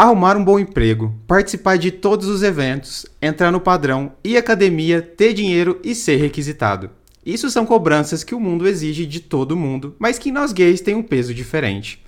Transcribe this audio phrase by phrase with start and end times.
[0.00, 5.02] arrumar um bom emprego, participar de todos os eventos, entrar no padrão, ir à academia,
[5.02, 6.88] ter dinheiro e ser requisitado.
[7.24, 10.94] Isso são cobranças que o mundo exige de todo mundo, mas que nós gays tem
[10.94, 12.02] um peso diferente.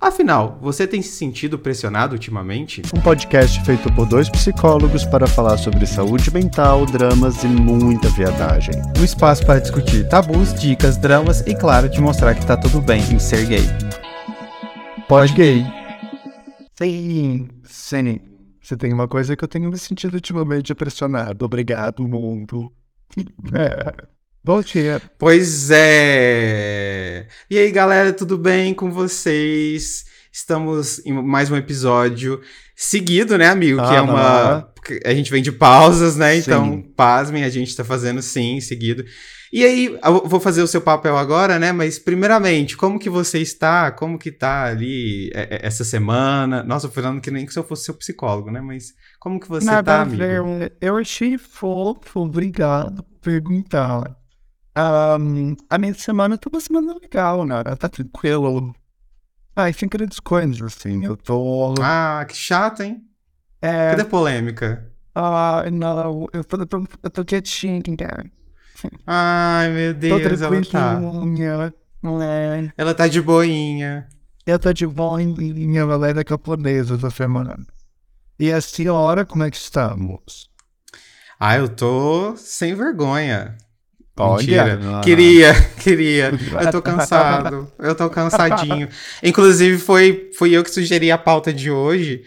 [0.00, 2.82] Afinal, você tem se sentido pressionado ultimamente?
[2.92, 8.74] Um podcast feito por dois psicólogos para falar sobre saúde mental, dramas e muita viadagem.
[8.98, 13.00] Um espaço para discutir tabus, dicas, dramas e, claro, te mostrar que tá tudo bem
[13.12, 13.64] em ser gay.
[15.08, 15.85] Pode gay.
[16.78, 18.20] Sim, sim.
[18.62, 21.44] Você tem uma coisa que eu tenho me sentido ultimamente pressionado.
[21.44, 22.70] Obrigado, mundo.
[23.54, 24.06] É.
[24.44, 25.00] Bom dia.
[25.18, 27.28] Pois é.
[27.48, 30.04] E aí, galera, tudo bem com vocês?
[30.30, 32.42] Estamos em mais um episódio
[32.74, 33.80] seguido, né, amigo?
[33.80, 34.74] Ah, que é uma.
[35.06, 36.34] A gente vem de pausas, né?
[36.34, 36.40] Sim.
[36.40, 39.02] Então, pasmem, a gente tá fazendo sim, seguido.
[39.52, 41.72] E aí, vou fazer o seu papel agora, né?
[41.72, 43.90] Mas, primeiramente, como que você está?
[43.90, 46.62] Como que tá ali é, é, essa semana?
[46.62, 48.60] Nossa, falando que nem que se eu fosse seu psicólogo, né?
[48.60, 50.18] Mas como que você Nada tá, amigo?
[50.18, 50.76] ver.
[50.80, 54.16] Eu achei fofo, obrigado por perguntar.
[54.74, 57.62] Ahn, a minha semana tá uma semana legal, né?
[57.78, 58.74] Tá tranquilo.
[59.54, 61.04] Ai, sem grandes coisas, assim.
[61.04, 61.74] Eu tô.
[61.80, 63.02] Ah, que chato, hein?
[63.62, 64.92] É, Cadê a polêmica?
[65.14, 67.80] ah, não, eu tô, eu tô, eu tô quietinha.
[69.06, 71.00] Ai, meu Deus, ela tá.
[72.22, 74.06] É, Ela tá de boinha.
[74.46, 77.56] eu tô de boinha, galera japonesa essa semana.
[78.38, 80.48] E a senhora, como é que estamos?
[81.40, 83.56] Ah, eu tô sem vergonha.
[84.18, 84.76] Olha, Mentira.
[84.76, 85.00] não.
[85.02, 86.30] Queria, queria.
[86.62, 87.70] Eu tô cansado.
[87.78, 88.88] Eu tô cansadinho.
[89.22, 92.22] Inclusive, foi, foi eu que sugeri a pauta de hoje,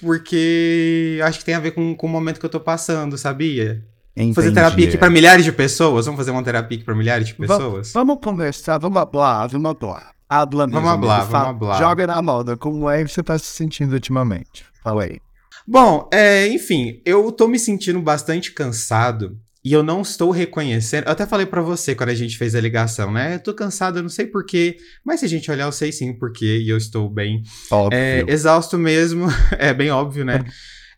[0.00, 3.84] porque acho que tem a ver com, com o momento que eu tô passando, sabia?
[4.34, 6.06] Fazer terapia aqui pra milhares de pessoas.
[6.06, 7.92] Vamos fazer uma terapia aqui pra milhares de Va- pessoas?
[7.92, 10.12] Vamos conversar, vamos hablar, vamos hablar.
[10.28, 11.78] Habla mesmo, Vamos hablar, vamos hablar.
[11.78, 14.64] Joga na moda, como é que você tá se sentindo ultimamente?
[14.82, 15.18] Fala aí.
[15.66, 21.04] Bom, é, enfim, eu tô me sentindo bastante cansado e eu não estou reconhecendo.
[21.06, 23.34] Eu até falei pra você quando a gente fez a ligação, né?
[23.36, 26.12] Eu tô cansado, eu não sei porquê, mas se a gente olhar, eu sei sim
[26.12, 27.42] porquê e eu estou bem.
[27.70, 27.96] Óbvio.
[27.98, 29.26] É, exausto mesmo,
[29.58, 30.44] é bem óbvio, né?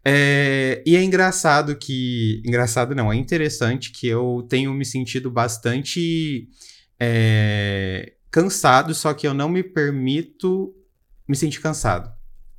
[0.08, 2.40] É, e é engraçado que.
[2.46, 6.48] Engraçado não, é interessante que eu tenho me sentido bastante
[7.00, 10.72] é, cansado, só que eu não me permito
[11.28, 12.08] me sentir cansado.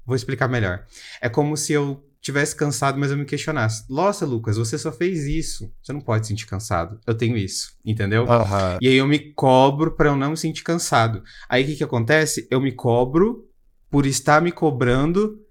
[0.05, 0.83] Vou explicar melhor.
[1.21, 3.85] É como se eu tivesse cansado, mas eu me questionasse.
[3.89, 5.71] Nossa, Lucas, você só fez isso.
[5.81, 6.99] Você não pode se sentir cansado.
[7.07, 8.29] Eu tenho isso, entendeu?
[8.29, 8.77] Aham.
[8.81, 11.23] E aí eu me cobro pra eu não me sentir cansado.
[11.47, 12.45] Aí o que que acontece?
[12.51, 13.47] Eu me cobro
[13.89, 15.46] por estar me cobrando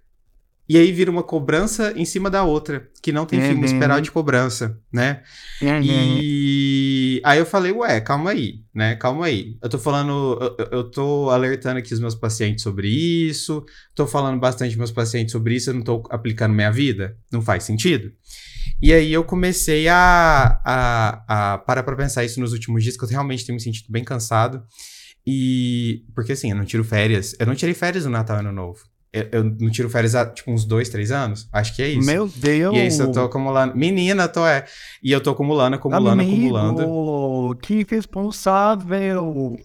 [0.69, 3.57] e aí vira uma cobrança em cima da outra, que não tem fim, Uhum.
[3.59, 5.23] uma espiral de cobrança, né?
[5.83, 8.97] E aí eu falei, ué, calma aí, né?
[8.97, 9.57] Calma aí.
[9.63, 14.39] Eu tô falando, eu- eu, tô alertando aqui os meus pacientes sobre isso, tô falando
[14.41, 17.17] bastante meus pacientes sobre isso, eu não tô aplicando minha vida?
[17.33, 18.13] Não faz sentido?
[18.83, 23.05] E aí eu comecei a, a, a parar pra pensar isso nos últimos dias, que
[23.05, 24.63] eu realmente tenho me sentido bem cansado.
[25.27, 26.05] E.
[26.15, 27.35] Porque assim, eu não tiro férias.
[27.39, 28.81] Eu não tirei férias no Natal e Ano Novo.
[29.17, 31.49] Eu, eu não tiro férias há, tipo, uns dois, três anos.
[31.53, 32.07] Acho que é isso.
[32.07, 32.75] Meu Deus.
[32.75, 33.75] E é isso eu tô acumulando.
[33.77, 34.65] Menina, tô é.
[35.03, 37.57] E eu tô acumulando, acumulando, Amigo, acumulando.
[37.63, 39.57] Que responsável.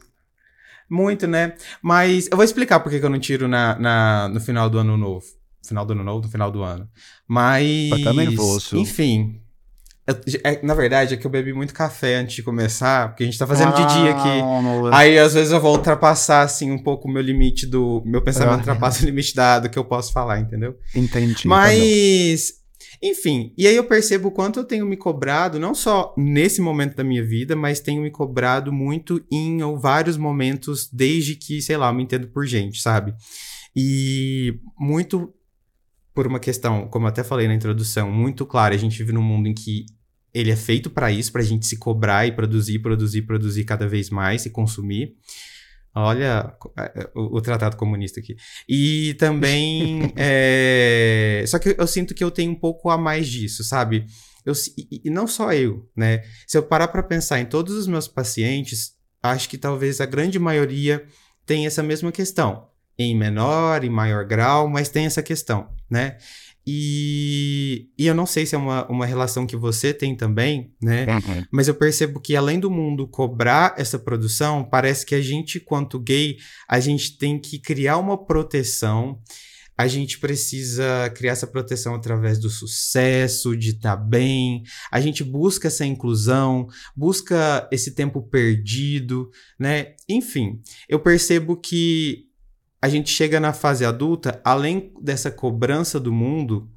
[0.89, 1.53] Muito, né?
[1.81, 4.97] Mas eu vou explicar por que eu não tiro na, na- no final do ano
[4.97, 5.25] novo.
[5.65, 6.87] Final do ano novo, no final do ano.
[7.27, 7.89] Mas.
[7.89, 8.77] Mas tá nervoso.
[8.77, 9.39] Enfim.
[10.43, 13.37] É- na verdade, é que eu bebi muito café antes de começar, porque a gente
[13.37, 14.41] tá fazendo de dia aqui.
[14.91, 18.01] Ah, Aí, às vezes, eu vou ultrapassar, assim, um pouco o meu limite do.
[18.05, 18.57] Meu pensamento Ah.
[18.57, 20.75] ultrapassa o limite da, do que eu posso falar, entendeu?
[20.95, 21.47] Entendi.
[21.47, 22.53] Mas,
[23.01, 26.95] enfim, e aí eu percebo o quanto eu tenho me cobrado, não só nesse momento
[26.95, 31.77] da minha vida, mas tenho me cobrado muito em ou, vários momentos desde que, sei
[31.77, 33.13] lá, eu me entendo por gente, sabe?
[33.75, 35.31] E muito
[36.13, 39.21] por uma questão, como eu até falei na introdução, muito clara, a gente vive num
[39.21, 39.85] mundo em que
[40.33, 44.09] ele é feito pra isso, pra gente se cobrar e produzir, produzir, produzir cada vez
[44.09, 45.15] mais e consumir.
[45.93, 48.35] Olha é, o, o tratado comunista aqui.
[48.67, 50.13] E também.
[50.15, 54.05] é, Só que eu sinto que eu tenho um pouco a mais disso, sabe?
[54.45, 56.23] Eu, e, e não só eu, né?
[56.47, 60.39] Se eu parar pra pensar em todos os meus pacientes, acho que talvez a grande
[60.39, 61.05] maioria
[61.45, 62.70] tenha essa mesma questão.
[62.97, 66.17] Em menor, em maior grau, mas tem essa questão, né?
[66.65, 71.07] E, e eu não sei se é uma, uma relação que você tem também, né?
[71.07, 71.43] Uhum.
[71.51, 75.99] Mas eu percebo que além do mundo cobrar essa produção, parece que a gente, quanto
[75.99, 76.37] gay,
[76.69, 79.19] a gente tem que criar uma proteção.
[79.75, 84.61] A gente precisa criar essa proteção através do sucesso, de estar bem.
[84.91, 89.95] A gente busca essa inclusão, busca esse tempo perdido, né?
[90.07, 92.27] Enfim, eu percebo que
[92.81, 96.69] a gente chega na fase adulta, além dessa cobrança do mundo,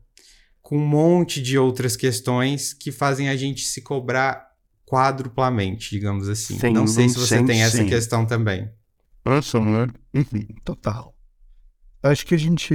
[0.60, 4.46] com um monte de outras questões que fazem a gente se cobrar
[4.86, 6.58] quadruplamente, digamos assim.
[6.58, 7.86] Sim, Não sei se você sim, tem essa sim.
[7.86, 8.70] questão também.
[9.24, 9.88] Nossa, né?
[10.12, 11.14] Enfim, total.
[12.02, 12.74] Acho que a gente.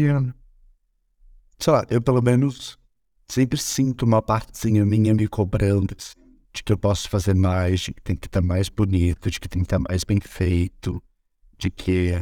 [1.59, 2.79] Sei lá, eu pelo menos
[3.27, 6.19] sempre sinto uma partezinha minha me cobrando assim,
[6.51, 9.47] de que eu posso fazer mais, de que tem que estar mais bonito, de que
[9.47, 11.01] tem que estar mais bem feito,
[11.57, 12.13] de que.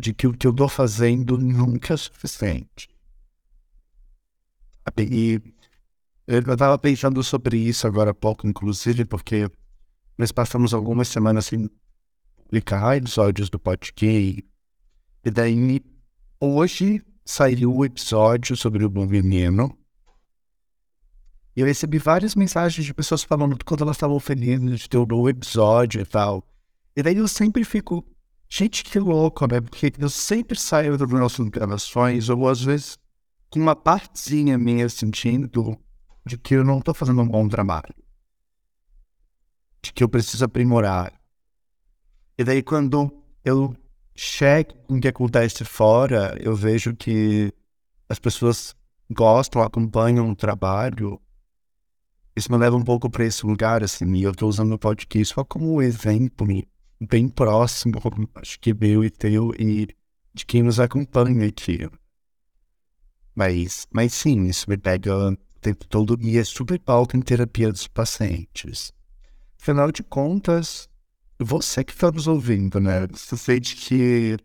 [0.00, 2.88] De que o que eu tô fazendo nunca é suficiente.
[4.98, 5.40] E
[6.26, 9.50] eu tava pensando sobre isso agora há pouco, inclusive, porque
[10.16, 11.70] nós passamos algumas semanas sem
[12.44, 14.04] publicar episódios do podcast.
[15.24, 15.80] E daí,
[16.40, 19.76] hoje saiu o episódio sobre o bom veneno.
[21.54, 24.98] E eu recebi várias mensagens de pessoas falando do quanto elas estavam felizes de ter
[24.98, 26.44] um novo episódio e tal.
[26.96, 28.04] E daí eu sempre fico,
[28.50, 29.60] gente, que louco, né?
[29.60, 32.98] Porque eu sempre saio das nossas gravações, ou às vezes
[33.48, 35.78] com uma partezinha minha sentindo
[36.26, 37.94] de que eu não tô fazendo um bom trabalho.
[39.80, 41.12] De que eu preciso aprimorar.
[42.36, 43.10] E daí quando
[43.44, 43.74] eu
[44.14, 47.52] checo o que acontece fora, eu vejo que
[48.08, 48.74] as pessoas
[49.10, 51.20] gostam, acompanham o trabalho.
[52.36, 55.34] Isso me leva um pouco para esse lugar, assim, e eu tô usando o podcast
[55.34, 56.46] só como exemplo
[57.00, 58.00] bem próximo,
[58.34, 59.88] acho que meu e teu, e
[60.34, 61.88] de quem nos acompanha aqui.
[63.34, 67.70] Mas, mas sim, isso me pega o tempo todo e é super pauta em terapia
[67.72, 68.92] dos pacientes.
[69.60, 70.88] Afinal de contas,
[71.38, 73.06] você que está nos ouvindo, né?
[73.08, 74.36] Você sente que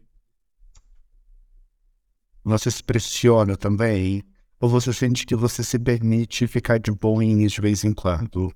[2.44, 4.24] você se pressiona também?
[4.60, 8.54] Ou você sente que você se permite ficar de boinhas de vez em quando?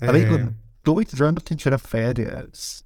[0.00, 2.84] Além É, do dois anos que tirar férias.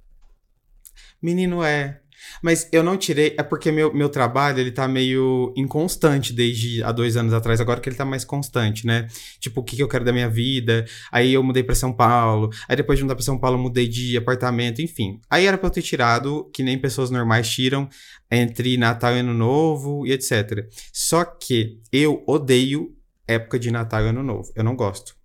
[1.21, 2.01] Menino é.
[2.41, 6.91] Mas eu não tirei, é porque meu, meu trabalho, ele tá meio inconstante desde há
[6.91, 9.07] dois anos atrás, agora que ele tá mais constante, né?
[9.39, 12.49] Tipo, o que, que eu quero da minha vida, aí eu mudei pra São Paulo,
[12.67, 15.19] aí depois de mudar pra São Paulo eu mudei de apartamento, enfim.
[15.29, 17.89] Aí era pra eu ter tirado, que nem pessoas normais tiram,
[18.31, 20.67] entre Natal e Ano Novo e etc.
[20.91, 22.95] Só que eu odeio
[23.27, 25.15] época de Natal e Ano Novo, eu não gosto.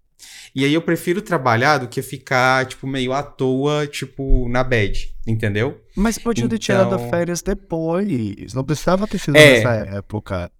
[0.59, 5.09] E aí eu prefiro trabalhar do que ficar, tipo, meio à toa, tipo, na bad,
[5.25, 5.81] entendeu?
[5.95, 8.53] Mas podia ter tirado Então- férias depois.
[8.55, 9.59] Não precisava ter sido É.
[9.59, 10.51] nessa época.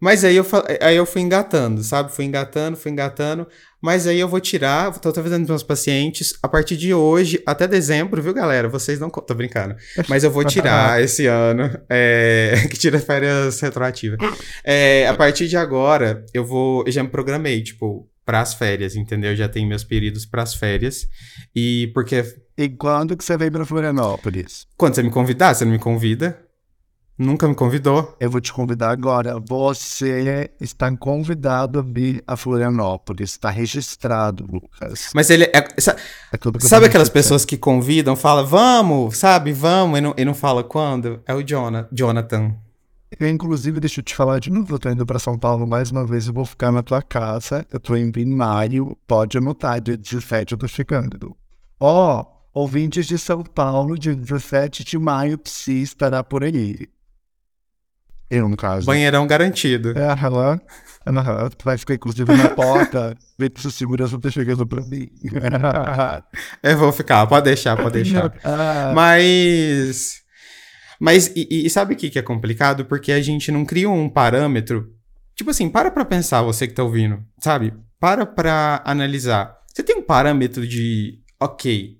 [0.00, 0.46] Mas aí eu,
[0.80, 2.12] aí eu fui engatando, sabe?
[2.12, 3.46] Fui engatando, fui engatando.
[3.80, 7.68] Mas aí eu vou tirar, tô avisando para meus pacientes, a partir de hoje até
[7.68, 8.68] dezembro, viu, galera?
[8.70, 9.10] Vocês não.
[9.10, 9.76] Tô brincando.
[10.08, 14.18] Mas eu vou tirar esse ano, é, que tira férias retroativas.
[14.64, 16.84] É, a partir de agora, eu vou.
[16.86, 19.30] Eu já me programei, tipo, pras férias, entendeu?
[19.30, 21.06] Eu já tenho meus períodos pras férias.
[21.54, 22.24] E porque.
[22.56, 24.66] E quando que você veio pra Florianópolis?
[24.76, 26.40] Quando você me convidar, você não me convida?
[27.16, 28.16] Nunca me convidou.
[28.18, 29.38] Eu vou te convidar agora.
[29.38, 33.30] Você está convidado a vir a Florianópolis.
[33.30, 35.10] Está registrado, Lucas.
[35.14, 35.52] Mas ele é.
[35.54, 40.34] É Sabe vou aquelas pessoas que convidam, falam, vamos, sabe, vamos, e não, e não
[40.34, 41.22] fala quando?
[41.24, 41.42] É o
[41.92, 42.56] Jonathan.
[43.18, 44.74] Eu, inclusive, deixa eu te falar de novo.
[44.74, 46.26] Eu tô indo pra São Paulo mais uma vez.
[46.26, 47.66] Eu vou ficar na tua casa.
[47.72, 48.96] Eu tô em maio.
[49.06, 49.80] Pode anotar.
[49.80, 51.36] Dia 17 eu tô chegando.
[51.78, 56.88] Ó, ouvintes de São Paulo, dia 17 de maio, Psi estará por aí.
[58.30, 58.86] Eu, no caso.
[58.86, 59.90] Banheirão garantido.
[59.96, 60.60] É, ela,
[61.04, 63.16] ela vai ficar, inclusive, na porta.
[63.38, 65.10] Ver se o segurança tá chegando pra mim.
[66.62, 68.32] Eu vou ficar, pode deixar, pode deixar.
[68.42, 70.23] Ah, Mas.
[71.00, 72.84] Mas, e, e sabe o que, que é complicado?
[72.84, 74.92] Porque a gente não cria um parâmetro.
[75.34, 77.72] Tipo assim, para pra pensar, você que tá ouvindo, sabe?
[77.98, 79.58] Para pra analisar.
[79.72, 81.98] Você tem um parâmetro de, ok,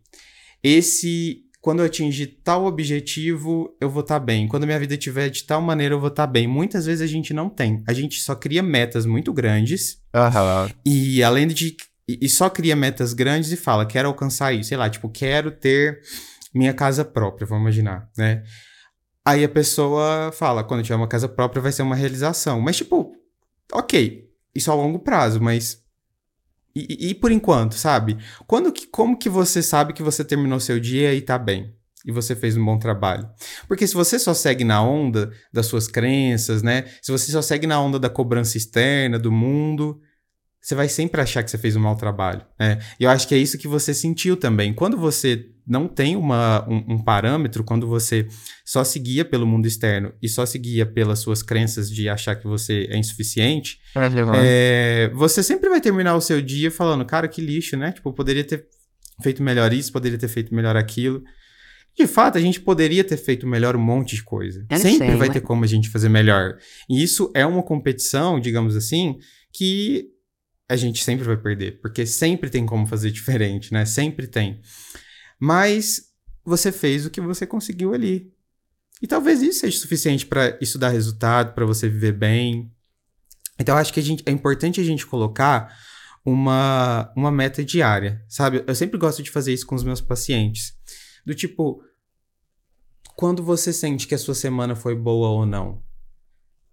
[0.62, 1.40] esse.
[1.60, 4.46] Quando eu atingir tal objetivo, eu vou estar bem.
[4.46, 6.46] Quando minha vida estiver de tal maneira, eu vou estar bem.
[6.46, 7.82] Muitas vezes a gente não tem.
[7.88, 10.70] A gente só cria metas muito grandes aham.
[10.84, 11.74] e além de.
[12.06, 14.68] E só cria metas grandes e fala, quero alcançar isso.
[14.68, 16.02] Sei lá, tipo, quero ter
[16.54, 18.42] minha casa própria, vamos imaginar, né?
[19.26, 22.60] Aí a pessoa fala, quando tiver uma casa própria vai ser uma realização.
[22.60, 23.12] Mas, tipo,
[23.72, 25.82] ok, isso a longo prazo, mas.
[26.76, 28.18] E, e- e por enquanto, sabe?
[28.46, 31.74] Quando que, como que você sabe que você terminou seu dia e tá bem?
[32.04, 33.26] E você fez um bom trabalho?
[33.66, 36.84] Porque se você só segue na onda das suas crenças, né?
[37.00, 40.02] Se você só segue na onda da cobrança externa, do mundo,
[40.60, 42.44] você vai sempre achar que você fez um mau trabalho.
[42.60, 42.78] Né?
[43.00, 44.74] E eu acho que é isso que você sentiu também.
[44.74, 48.26] Quando você não tem uma, um, um parâmetro, quando você
[48.64, 52.86] só seguia pelo mundo externo e só seguia pelas suas crenças de achar que você
[52.90, 53.78] é insuficiente,
[54.36, 57.92] é, você sempre vai terminar o seu dia falando, cara, que lixo, né?
[57.92, 58.66] Tipo, eu poderia ter
[59.22, 61.22] feito melhor isso, poderia ter feito melhor aquilo.
[61.96, 64.66] De fato, a gente poderia ter feito melhor um monte de coisa.
[64.82, 66.58] Sempre vai ter como a gente fazer melhor.
[66.90, 69.16] E isso é uma competição, digamos assim,
[69.52, 70.08] que
[70.68, 73.84] a gente sempre vai perder, porque sempre tem como fazer diferente, né?
[73.84, 74.60] Sempre tem.
[75.38, 76.12] Mas
[76.44, 78.32] você fez o que você conseguiu ali.
[79.02, 82.72] E talvez isso seja suficiente para isso dar resultado, para você viver bem.
[83.58, 85.74] Então, acho que a gente, é importante a gente colocar
[86.24, 88.64] uma, uma meta diária, sabe?
[88.66, 90.74] Eu sempre gosto de fazer isso com os meus pacientes.
[91.24, 91.82] Do tipo,
[93.16, 95.82] quando você sente que a sua semana foi boa ou não?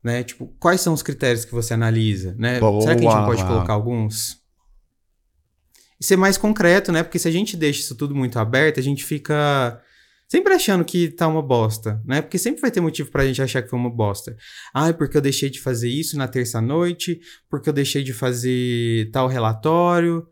[0.04, 0.24] Né?
[0.24, 2.60] Tipo, quais são os critérios que você analisa, né?
[2.60, 2.82] Boa.
[2.82, 4.41] Será que a gente pode colocar alguns?
[6.02, 7.04] E ser mais concreto, né?
[7.04, 9.80] Porque se a gente deixa isso tudo muito aberto, a gente fica
[10.28, 12.24] sempre achando que tá uma bosta, né?
[12.24, 14.36] Porque sempre vai ter motivo pra gente achar que foi uma bosta.
[14.74, 19.28] Ah, porque eu deixei de fazer isso na terça-noite, porque eu deixei de fazer tal
[19.28, 20.26] relatório.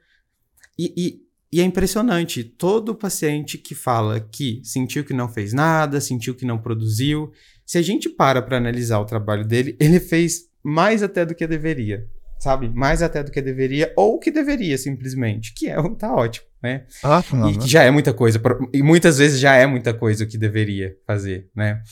[0.76, 1.22] E, e,
[1.54, 6.46] e, é impressionante, todo paciente que fala que sentiu que não fez nada, sentiu que
[6.46, 7.32] não produziu,
[7.64, 11.46] se a gente para pra analisar o trabalho dele, ele fez mais até do que
[11.46, 12.10] deveria
[12.40, 12.70] sabe?
[12.70, 15.54] Mais até do que deveria, ou que deveria, simplesmente.
[15.54, 16.86] Que é, tá ótimo, né?
[17.04, 18.42] Ah, não, e que já é muita coisa.
[18.74, 21.84] E muitas vezes já é muita coisa o que deveria fazer, né?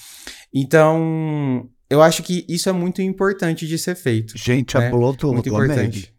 [0.54, 4.38] Então, eu acho que isso é muito importante de ser feito.
[4.38, 4.88] Gente, né?
[4.88, 5.16] amou.
[5.34, 6.14] Muito importante.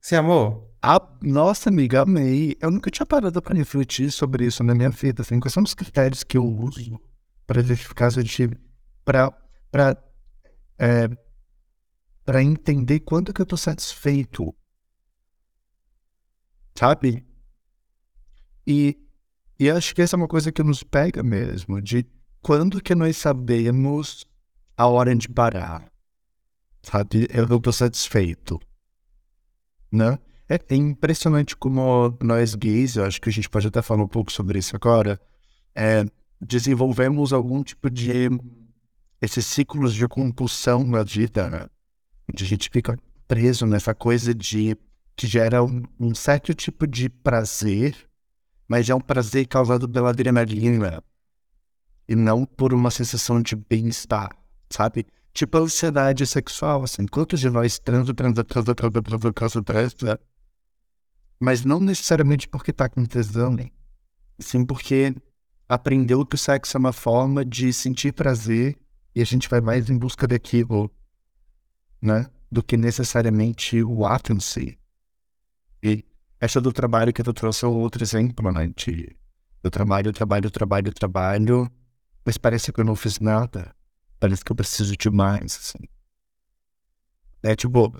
[0.00, 0.70] Você amou?
[0.82, 2.56] Ah, nossa, amiga, amei.
[2.60, 5.22] Eu nunca tinha parado para refletir sobre isso na minha vida.
[5.22, 6.98] Assim, quais são os critérios que eu uso
[7.46, 8.56] para identificar se eu tive.
[9.04, 9.34] para
[10.78, 11.08] é,
[12.30, 14.54] para entender quando que eu tô satisfeito.
[16.78, 17.26] Sabe?
[18.64, 18.96] E,
[19.58, 22.06] e acho que essa é uma coisa que nos pega mesmo, de
[22.40, 24.24] quando que nós sabemos
[24.76, 25.90] a hora de parar.
[26.80, 27.26] Sabe?
[27.34, 28.60] Eu tô satisfeito.
[29.90, 30.16] Né?
[30.48, 34.08] É, é impressionante como nós gays, eu acho que a gente pode até falar um
[34.08, 35.20] pouco sobre isso agora,
[35.74, 36.04] é,
[36.40, 38.28] desenvolvemos algum tipo de
[39.20, 41.66] esses ciclos de compulsão na vida, né?
[42.36, 44.76] A gente fica preso nessa coisa de
[45.16, 47.96] que gera um, um certo tipo de prazer,
[48.66, 51.02] mas é um prazer causado pela adrenalina
[52.08, 54.30] e não por uma sensação de bem-estar,
[54.68, 55.06] sabe?
[55.32, 60.20] Tipo a ansiedade sexual, assim, quantos de nós transa, transa, transa, transa, transa, transa, transa,
[61.38, 63.70] mas não necessariamente porque tá com tesão, né?
[64.40, 65.14] sim porque
[65.68, 68.76] aprendeu que o sexo é uma forma de sentir prazer
[69.14, 70.90] e a gente vai mais em busca daquilo
[72.00, 72.26] né?
[72.50, 74.78] Do que necessariamente o ato em si.
[75.82, 76.04] E
[76.40, 78.72] essa do trabalho que tu trouxe é outro exemplo, né?
[78.74, 79.16] De,
[79.62, 81.70] eu trabalho, trabalho, trabalho, trabalho,
[82.24, 83.74] mas parece que eu não fiz nada.
[84.18, 85.88] Parece que eu preciso de mais, assim.
[87.42, 87.94] É tipo,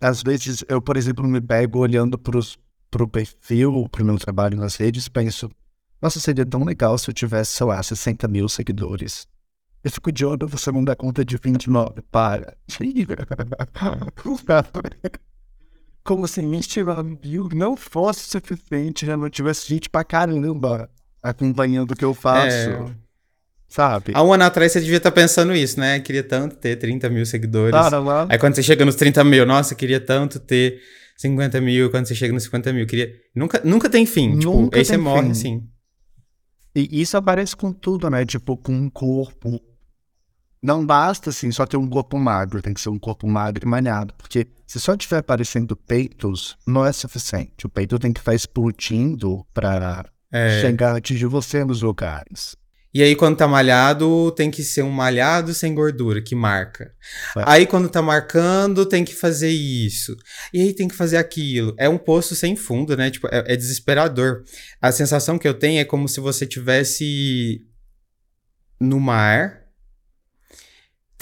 [0.00, 2.58] às vezes eu, por exemplo, me pego olhando pros,
[2.90, 5.50] pro perfil, pro meu trabalho nas redes, penso,
[6.00, 9.26] nossa, seria tão legal se eu tivesse, sei lá, 60 mil seguidores.
[9.84, 12.00] Eu fico de olho, você não dá conta de 29.
[12.10, 12.56] Para.
[16.02, 20.88] Como se 29 mil não fosse suficiente, já não tivesse gente pra caramba
[21.22, 22.56] acompanhando o que eu faço.
[22.56, 22.86] É.
[23.68, 24.12] Sabe?
[24.14, 26.00] Há um ano atrás você devia estar tá pensando isso, né?
[26.00, 27.74] Queria tanto ter 30 mil seguidores.
[28.28, 30.80] Aí quando você chega nos 30 mil, nossa, queria tanto ter
[31.16, 31.90] 50 mil.
[31.90, 33.12] Quando você chega nos 50 mil, queria.
[33.34, 34.38] Nunca, nunca tem fim.
[34.38, 35.66] Tipo, nunca tipo, aí você morre assim.
[36.74, 38.24] E isso aparece com tudo, né?
[38.24, 39.60] Tipo, com um corpo,
[40.64, 43.68] não basta, assim, só ter um corpo magro, tem que ser um corpo magro e
[43.68, 47.66] malhado, porque se só tiver aparecendo peitos, não é suficiente.
[47.66, 50.62] O peito tem que estar explodindo para é.
[50.62, 52.56] chegar atingir você nos lugares.
[52.94, 56.92] E aí, quando tá malhado, tem que ser um malhado sem gordura, que marca.
[57.36, 57.42] É.
[57.44, 60.16] Aí, quando tá marcando, tem que fazer isso.
[60.52, 61.74] E aí, tem que fazer aquilo.
[61.76, 63.10] É um poço sem fundo, né?
[63.10, 64.44] Tipo, é, é desesperador.
[64.80, 67.60] A sensação que eu tenho é como se você tivesse
[68.80, 69.63] no mar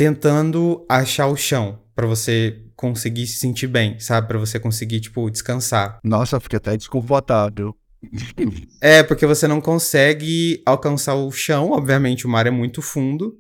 [0.03, 4.27] tentando achar o chão para você conseguir se sentir bem, sabe?
[4.27, 6.01] Para você conseguir, tipo, descansar.
[6.03, 7.73] Nossa, fiquei até desconfortável.
[8.81, 13.37] é, porque você não consegue alcançar o chão, obviamente o mar é muito fundo.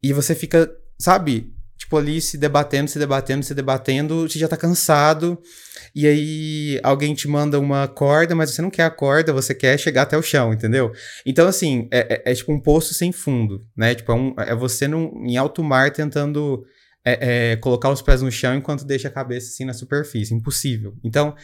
[0.00, 1.52] E você fica, sabe,
[1.94, 5.38] tipo, ali se debatendo, se debatendo, se debatendo, você já tá cansado.
[5.94, 9.78] E aí alguém te manda uma corda, mas você não quer a corda, você quer
[9.78, 10.92] chegar até o chão, entendeu?
[11.24, 13.94] Então, assim, é, é, é tipo um poço sem fundo, né?
[13.94, 16.64] Tipo, é, um, é você num, em alto mar tentando
[17.04, 20.34] é, é, colocar os pés no chão enquanto deixa a cabeça assim na superfície.
[20.34, 20.94] Impossível.
[21.04, 21.34] Então.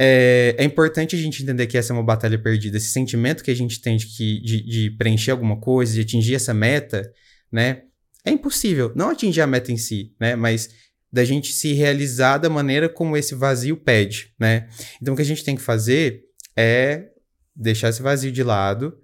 [0.00, 2.76] É, é, importante a gente entender que essa é uma batalha perdida.
[2.76, 6.36] Esse sentimento que a gente tem de, que, de, de preencher alguma coisa, de atingir
[6.36, 7.02] essa meta,
[7.50, 7.82] né?
[8.28, 8.92] É impossível.
[8.94, 10.36] Não atingir a meta em si, né?
[10.36, 10.70] Mas
[11.10, 14.68] da gente se realizar da maneira como esse vazio pede, né?
[15.00, 16.24] Então o que a gente tem que fazer
[16.56, 17.08] é
[17.56, 18.98] deixar esse vazio de lado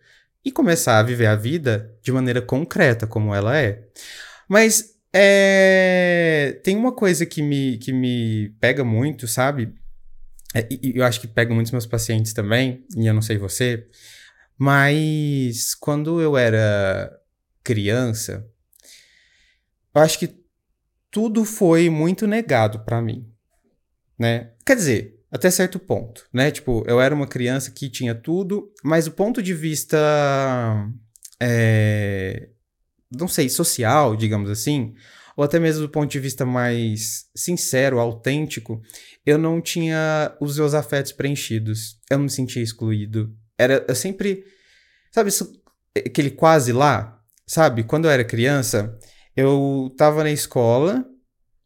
[0.44, 3.82] e começar a viver a vida de maneira concreta, como ela é.
[4.48, 9.72] Mas é, tem uma coisa que me, que me pega muito, sabe?
[10.54, 13.86] É, e eu acho que pega muitos meus pacientes também, e eu não sei você,
[14.58, 17.10] mas quando eu era
[17.64, 18.46] criança,
[19.94, 20.42] eu acho que
[21.10, 23.30] tudo foi muito negado para mim,
[24.18, 24.52] né?
[24.66, 26.50] Quer dizer, até certo ponto, né?
[26.50, 29.96] Tipo, eu era uma criança que tinha tudo, mas o ponto de vista,
[31.40, 32.48] é,
[33.10, 34.94] não sei, social, digamos assim,
[35.36, 38.80] ou até mesmo do ponto de vista mais sincero, autêntico,
[39.26, 41.98] eu não tinha os meus afetos preenchidos.
[42.08, 43.34] Eu não me sentia excluído.
[43.58, 44.44] Era, eu sempre,
[45.10, 45.30] sabe,
[45.96, 47.82] aquele quase lá, sabe?
[47.82, 48.96] Quando eu era criança,
[49.36, 51.04] eu tava na escola,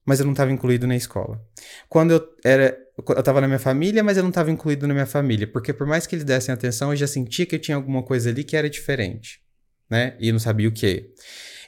[0.05, 1.41] mas eu não estava incluído na escola.
[1.89, 5.07] Quando eu era eu estava na minha família, mas eu não estava incluído na minha
[5.07, 8.29] família, porque por mais que eles dessem atenção, eu já sentia que tinha alguma coisa
[8.29, 9.41] ali que era diferente,
[9.89, 10.17] né?
[10.19, 11.11] E não sabia o que.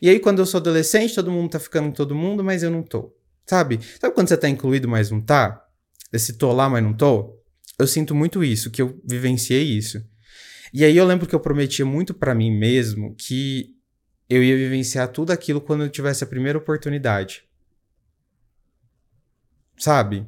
[0.03, 2.71] E aí quando eu sou adolescente, todo mundo tá ficando com todo mundo, mas eu
[2.71, 3.15] não tô.
[3.47, 3.81] Sabe?
[4.01, 5.65] Sabe quando você tá incluído, mas não tá?
[6.13, 7.39] Esse tô lá, mas não tô?
[7.79, 10.05] Eu sinto muito isso, que eu vivenciei isso.
[10.73, 13.75] E aí eu lembro que eu prometia muito para mim mesmo que
[14.31, 17.45] eu ia vivenciar tudo aquilo quando eu tivesse a primeira oportunidade.
[19.77, 20.25] Sabe?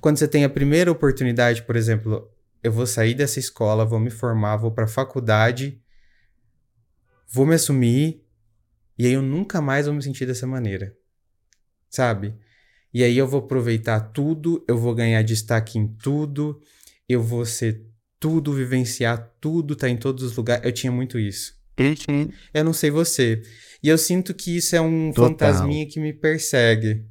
[0.00, 4.08] Quando você tem a primeira oportunidade, por exemplo, eu vou sair dessa escola, vou me
[4.10, 5.78] formar, vou para faculdade,
[7.28, 8.24] vou me assumir
[8.98, 10.96] e aí eu nunca mais vou me sentir dessa maneira.
[11.90, 12.34] Sabe?
[12.94, 16.62] E aí eu vou aproveitar tudo, eu vou ganhar destaque em tudo,
[17.06, 17.86] eu vou ser
[18.18, 20.64] tudo, vivenciar tudo, tá em todos os lugares.
[20.64, 21.61] Eu tinha muito isso.
[22.52, 23.42] Eu não sei você.
[23.82, 25.30] E eu sinto que isso é um Total.
[25.30, 27.04] fantasminha que me persegue.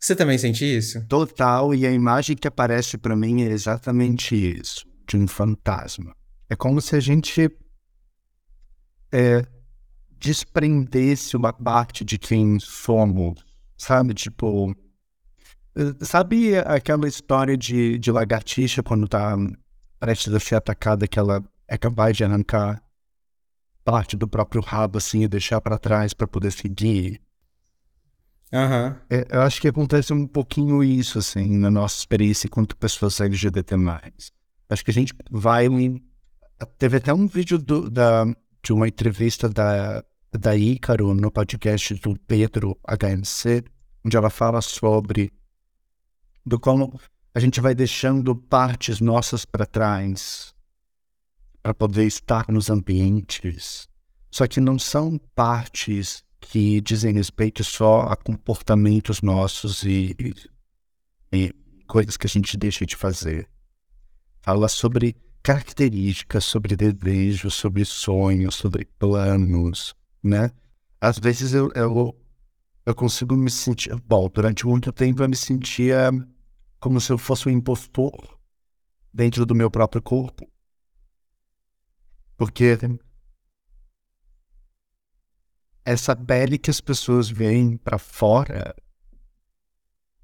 [0.00, 1.06] Você também sente isso?
[1.06, 6.14] Total, e a imagem que aparece para mim é exatamente isso, de um fantasma.
[6.48, 7.50] É como se a gente
[9.10, 9.46] é,
[10.18, 13.42] desprendesse uma parte de quem somos,
[13.78, 14.12] sabe?
[14.12, 14.76] Tipo,
[15.74, 19.36] eh, sabe aquela história de, de lagartixa quando tá
[19.98, 22.82] prestes a ser atacada, que ela é capaz de arrancar
[23.84, 27.20] parte do próprio rabo assim e deixar para trás para poder seguir?
[28.52, 28.94] Uhum.
[29.10, 33.74] É, eu acho que acontece um pouquinho isso, assim, na nossa experiência enquanto pessoas LGBT+.
[34.70, 35.68] Acho que a gente vai...
[36.78, 38.24] Teve até um vídeo do, da,
[38.62, 43.64] de uma entrevista da, da Ícaro no podcast do Pedro HMC,
[44.04, 45.32] onde ela fala sobre
[46.46, 46.98] do como
[47.34, 50.53] a gente vai deixando partes nossas para trás
[51.64, 53.88] para poder estar nos ambientes.
[54.30, 60.34] Só que não são partes que dizem respeito só a comportamentos nossos e, e,
[61.32, 61.54] e
[61.86, 63.48] coisas que a gente deixa de fazer.
[64.42, 70.50] Fala sobre características, sobre desejos, sobre sonhos, sobre planos, né?
[71.00, 72.14] Às vezes eu, eu,
[72.84, 73.94] eu consigo me sentir...
[74.06, 76.10] Bom, durante muito tempo eu me sentia
[76.78, 78.38] como se eu fosse um impostor
[79.10, 80.46] dentro do meu próprio corpo.
[82.36, 82.76] Porque
[85.84, 88.74] essa pele que as pessoas veem para fora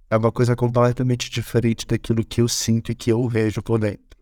[0.08, 4.18] é uma coisa completamente diferente daquilo que eu sinto e que eu vejo por dentro.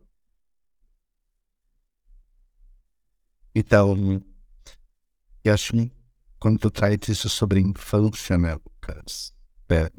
[3.54, 4.22] Então,
[5.42, 5.90] eu acho que
[6.38, 9.34] quando tu traz isso sobre infância, né, Lucas?
[9.70, 9.90] É,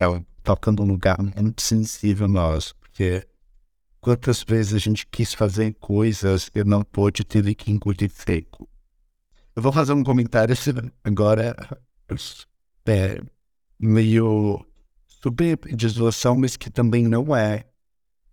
[0.00, 3.26] é, tocando um lugar muito sensível nosso, porque
[4.00, 8.68] quantas vezes a gente quis fazer coisas e não pôde, ter que engolir seco.
[9.54, 10.54] Eu vou fazer um comentário
[11.04, 11.56] agora
[12.86, 13.20] é,
[13.78, 14.64] meio
[15.06, 17.64] super desolação, mas que também não é.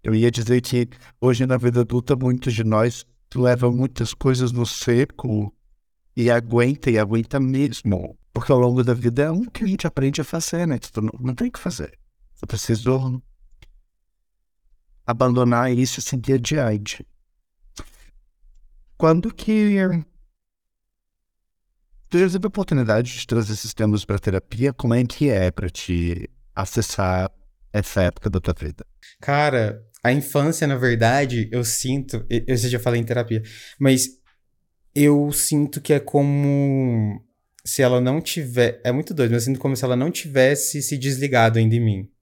[0.03, 0.87] Eu ia dizer que
[1.19, 5.53] hoje na vida adulta muitos de nós levam muitas coisas no seco
[6.15, 8.17] e aguenta e aguenta mesmo.
[8.31, 10.77] Porque ao longo da vida é um que a gente aprende a fazer, né?
[10.77, 11.97] Tu não, não tem o que fazer.
[12.41, 13.21] Eu preciso
[15.05, 17.05] abandonar isso e seguir adiante.
[18.97, 19.77] Quando que
[22.09, 24.71] Tu já teve a oportunidade de trazer esses temas para terapia?
[24.71, 27.29] Como é que é para te acessar
[27.73, 28.85] essa época da tua vida?
[29.19, 32.25] Cara, a infância, na verdade, eu sinto.
[32.29, 33.41] Eu já falei em terapia,
[33.77, 34.07] mas
[34.93, 37.21] eu sinto que é como
[37.65, 38.79] se ela não tiver.
[38.83, 41.81] É muito doido, mas eu sinto como se ela não tivesse se desligado ainda em
[41.81, 42.14] mim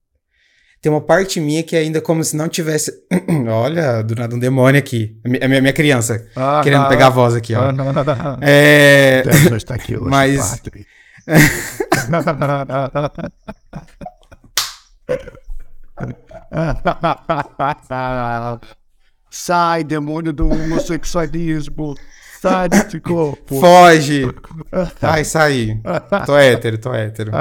[0.84, 2.92] tem uma parte minha que é ainda como se não tivesse.
[3.48, 5.18] Olha, do nada um demônio aqui.
[5.24, 6.28] A minha, minha criança.
[6.36, 7.72] Ah, querendo não, pegar a voz aqui, ó.
[7.72, 8.38] Não, não, não.
[8.42, 9.22] É.
[9.56, 10.60] Está aqui hoje, Mas.
[19.30, 21.94] Sai, demônio do homossexualismo.
[22.42, 23.58] Sai desse corpo.
[23.58, 24.26] Foge!
[25.00, 25.80] Ai, saí.
[26.26, 27.32] Tô hétero, tô hétero.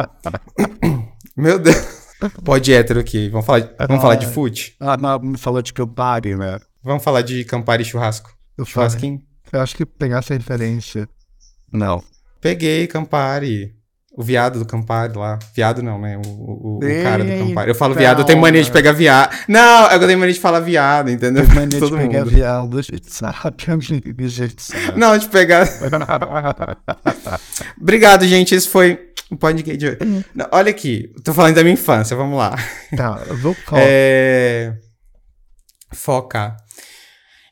[1.36, 2.03] Meu Deus.
[2.44, 3.30] Pode hétero aqui.
[3.30, 4.76] Vamos falar, de- vamos falar de fute?
[4.80, 6.60] Ah, não, me falou de Campari, né?
[6.84, 8.32] Vamos falar de Campari e churrasco.
[8.58, 9.22] Eu, falei, Churrasquinho?
[9.52, 11.08] eu acho que pegar essa referência.
[11.72, 12.04] Não.
[12.42, 13.74] Peguei Campari.
[14.16, 15.40] O viado do Campari lá.
[15.56, 16.22] Viado não, né?
[16.24, 17.72] O, o- o cara do Campari.
[17.72, 19.36] Eu falo viado, eu tenho mania de pegar viado.
[19.48, 21.48] Não, eu tenho mania de falar viado, entendeu?
[21.48, 22.30] Mania de Todo pegar mundo.
[22.30, 25.00] viado, a gente sabe, a gente sabe.
[25.00, 25.66] Não, de pegar.
[27.82, 28.54] Obrigado, gente.
[28.54, 29.00] Esse foi
[29.38, 30.26] podcast de hoje.
[30.34, 32.56] Não, Olha aqui, tô falando da minha infância, vamos lá.
[32.96, 33.82] tá, eu vou falar.
[33.86, 34.74] É...
[35.94, 36.58] Focar.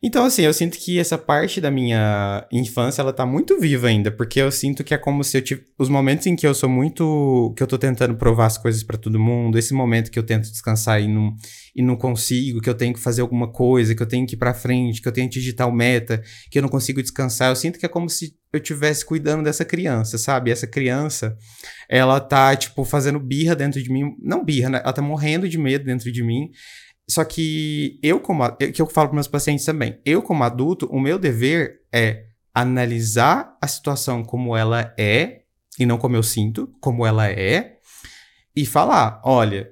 [0.04, 4.10] Então, assim, eu sinto que essa parte da minha infância, ela tá muito viva ainda,
[4.10, 5.64] porque eu sinto que é como se eu tive...
[5.78, 7.54] Os momentos em que eu sou muito...
[7.56, 10.50] que eu tô tentando provar as coisas pra todo mundo, esse momento que eu tento
[10.50, 11.36] descansar e não,
[11.76, 14.40] e não consigo, que eu tenho que fazer alguma coisa, que eu tenho que ir
[14.40, 17.56] pra frente, que eu tenho que digitar o meta, que eu não consigo descansar, eu
[17.56, 20.52] sinto que é como se eu estivesse cuidando dessa criança, sabe?
[20.52, 21.38] Essa criança,
[21.90, 24.16] ela tá, tipo, fazendo birra dentro de mim.
[24.22, 24.82] Não birra, né?
[24.84, 26.50] Ela tá morrendo de medo dentro de mim.
[27.10, 28.44] Só que eu, como.
[28.44, 30.00] a- Que eu falo para meus pacientes também.
[30.06, 35.42] Eu, como adulto, o meu dever é analisar a situação como ela é,
[35.80, 37.78] e não como eu sinto, como ela é,
[38.56, 39.70] e falar: olha,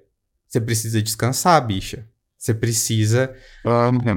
[0.48, 2.08] você precisa descansar, bicha.
[2.38, 3.34] Você precisa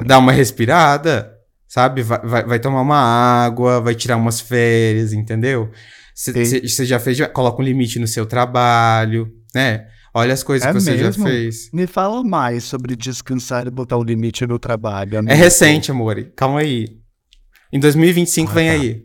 [0.04, 1.36] dar uma respirada,
[1.72, 2.02] sabe?
[2.02, 5.70] Vai, vai, vai tomar uma água, vai tirar umas férias, entendeu?
[6.14, 9.86] Você já fez, já coloca um limite no seu trabalho, né?
[10.14, 11.12] Olha as coisas É que você mesmo?
[11.24, 11.70] já fez.
[11.72, 15.14] Me fala mais sobre descansar e botar o limite no trabalho.
[15.14, 15.34] É amigo.
[15.34, 16.22] recente, amor.
[16.36, 16.98] Calma aí.
[17.72, 18.74] Em 2025 Ah, vem tá.
[18.74, 19.02] aí.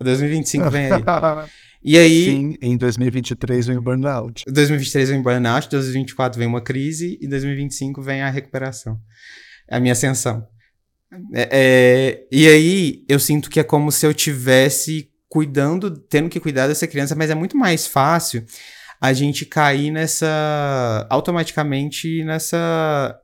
[0.00, 1.02] 2025 vem aí.
[1.80, 4.42] E aí, Sim, em 2023 vem o burnout.
[4.48, 8.98] 2023 vem burnout, 2024 vem uma crise e 2025 vem a recuperação.
[9.70, 10.44] A minha ascensão.
[11.32, 16.40] É, é, e aí, eu sinto que é como se eu tivesse cuidando, tendo que
[16.40, 18.44] cuidar dessa criança, mas é muito mais fácil
[19.00, 21.06] a gente cair nessa.
[21.10, 23.18] automaticamente nessa.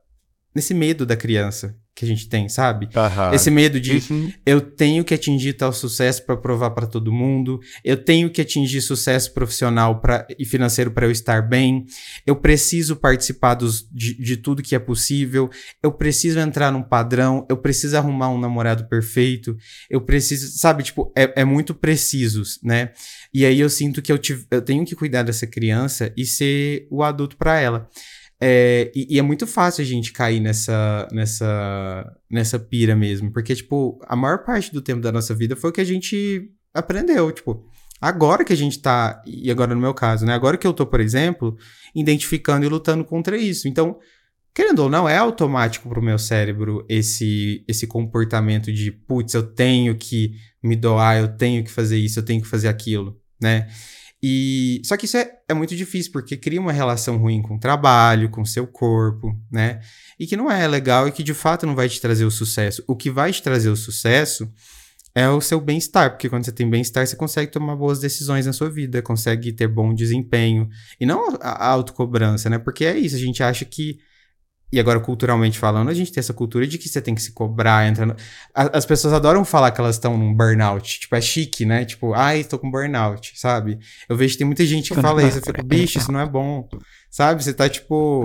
[0.53, 2.89] nesse medo da criança que a gente tem, sabe?
[3.33, 4.31] Esse medo de Uhum.
[4.45, 8.81] eu tenho que atingir tal sucesso para provar para todo mundo, eu tenho que atingir
[8.81, 11.85] sucesso profissional pra, e financeiro para eu estar bem,
[12.27, 15.49] eu preciso participar dos, de, de tudo que é possível,
[15.81, 19.55] eu preciso entrar num padrão, eu preciso arrumar um namorado perfeito,
[19.89, 22.91] eu preciso, sabe, tipo, é, é muito precisos, né?
[23.33, 26.87] E aí eu sinto que eu, tive, eu tenho que cuidar dessa criança e ser
[26.91, 27.89] o adulto para ela.
[28.39, 33.31] É, e, e é muito fácil a gente cair nessa, nessa, nessa pira mesmo.
[33.31, 36.49] Porque, tipo, a maior parte do tempo da nossa vida foi o que a gente
[36.73, 37.31] aprendeu.
[37.31, 37.65] Tipo,
[37.99, 39.21] agora que a gente tá.
[39.25, 40.33] E agora no meu caso, né?
[40.33, 41.57] Agora que eu tô, por exemplo,
[41.93, 43.67] identificando e lutando contra isso.
[43.67, 43.97] Então,
[44.53, 49.95] querendo ou não, é automático pro meu cérebro esse, esse comportamento de, putz, eu tenho
[49.95, 53.67] que me doar, eu tenho que fazer isso, eu tenho que fazer aquilo, né?
[54.27, 57.59] E só que isso é, é muito difícil porque cria uma relação ruim com o
[57.59, 59.81] trabalho, com o seu corpo, né?
[60.19, 62.83] E que não é legal e que de fato não vai te trazer o sucesso.
[62.87, 64.51] O que vai te trazer o sucesso
[65.13, 68.51] é o seu bem-estar, porque quando você tem bem-estar, você consegue tomar boas decisões na
[68.51, 70.69] sua vida, consegue ter bom desempenho.
[70.99, 72.57] E não a, a autocobrança, né?
[72.57, 73.99] Porque é isso, a gente acha que.
[74.75, 77.31] E agora, culturalmente falando, a gente tem essa cultura de que você tem que se
[77.31, 78.13] cobrar, entrando.
[78.53, 80.99] As pessoas adoram falar que elas estão num burnout.
[80.99, 81.85] Tipo, é chique, né?
[81.85, 83.79] Tipo, ai, tô com burnout, sabe?
[84.09, 85.37] Eu vejo que tem muita gente que fala isso.
[85.37, 86.67] Eu fico, bicho, isso não é bom.
[87.09, 87.41] Sabe?
[87.41, 88.23] Você tá, tipo.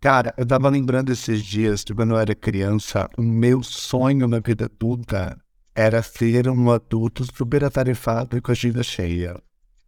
[0.00, 4.40] Cara, eu tava lembrando esses dias de quando eu era criança, o meu sonho na
[4.40, 5.38] vida adulta
[5.72, 9.40] era ser um adulto super atarefado e com a agenda cheia.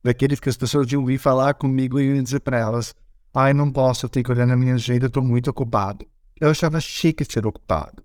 [0.04, 2.94] Daqueles que as pessoas iam vir falar comigo e iam dizer pra elas:
[3.34, 6.06] ai, não posso, eu tenho que olhar na minha agenda, tô muito ocupado.
[6.40, 8.02] Eu achava chique ser ocupado.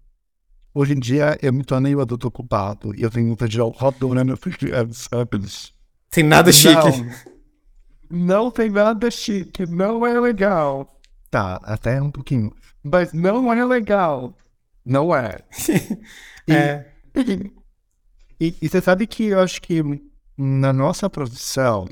[0.73, 4.23] Hoje em dia, eu me tornei o adulto ocupado e eu tenho vontade de rodona
[4.23, 4.37] no?
[6.09, 6.73] Tem nada chique.
[8.09, 10.99] Não, não tem nada chique, não é legal.
[11.31, 12.53] Tá, até um pouquinho.
[12.83, 14.37] Mas não é legal.
[14.85, 15.39] Não é.
[16.49, 16.91] E- É.
[18.39, 19.81] E, e você sabe que eu acho que
[20.37, 21.85] na nossa profissão,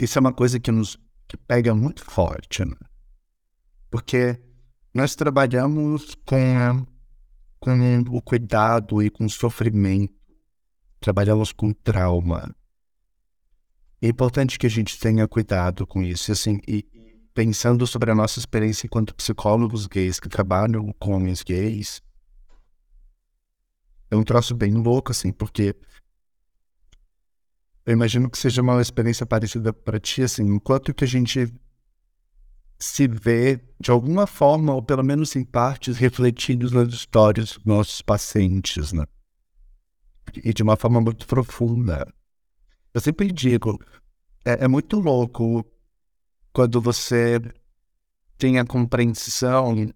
[0.00, 2.76] isso é uma coisa que nos que pega muito forte, né?
[3.90, 4.40] Porque
[4.92, 6.86] nós trabalhamos com,
[7.58, 10.14] com o cuidado e com o sofrimento.
[11.00, 12.54] Trabalhamos com trauma.
[14.00, 16.32] É importante que a gente tenha cuidado com isso.
[16.32, 16.84] Assim, e
[17.32, 22.00] pensando sobre a nossa experiência enquanto psicólogos gays que trabalham com homens gays,
[24.10, 25.74] é um troço bem louco, assim, porque
[27.86, 31.52] eu imagino que seja uma experiência parecida para ti, assim, enquanto que a gente
[32.78, 38.02] se vê de alguma forma, ou pelo menos em partes, refletidos nas histórias dos nossos
[38.02, 39.04] pacientes, né?
[40.42, 42.12] e de uma forma muito profunda.
[42.92, 43.78] Eu sempre digo,
[44.44, 45.64] é, é muito louco
[46.52, 47.40] quando você
[48.38, 49.92] tem a compreensão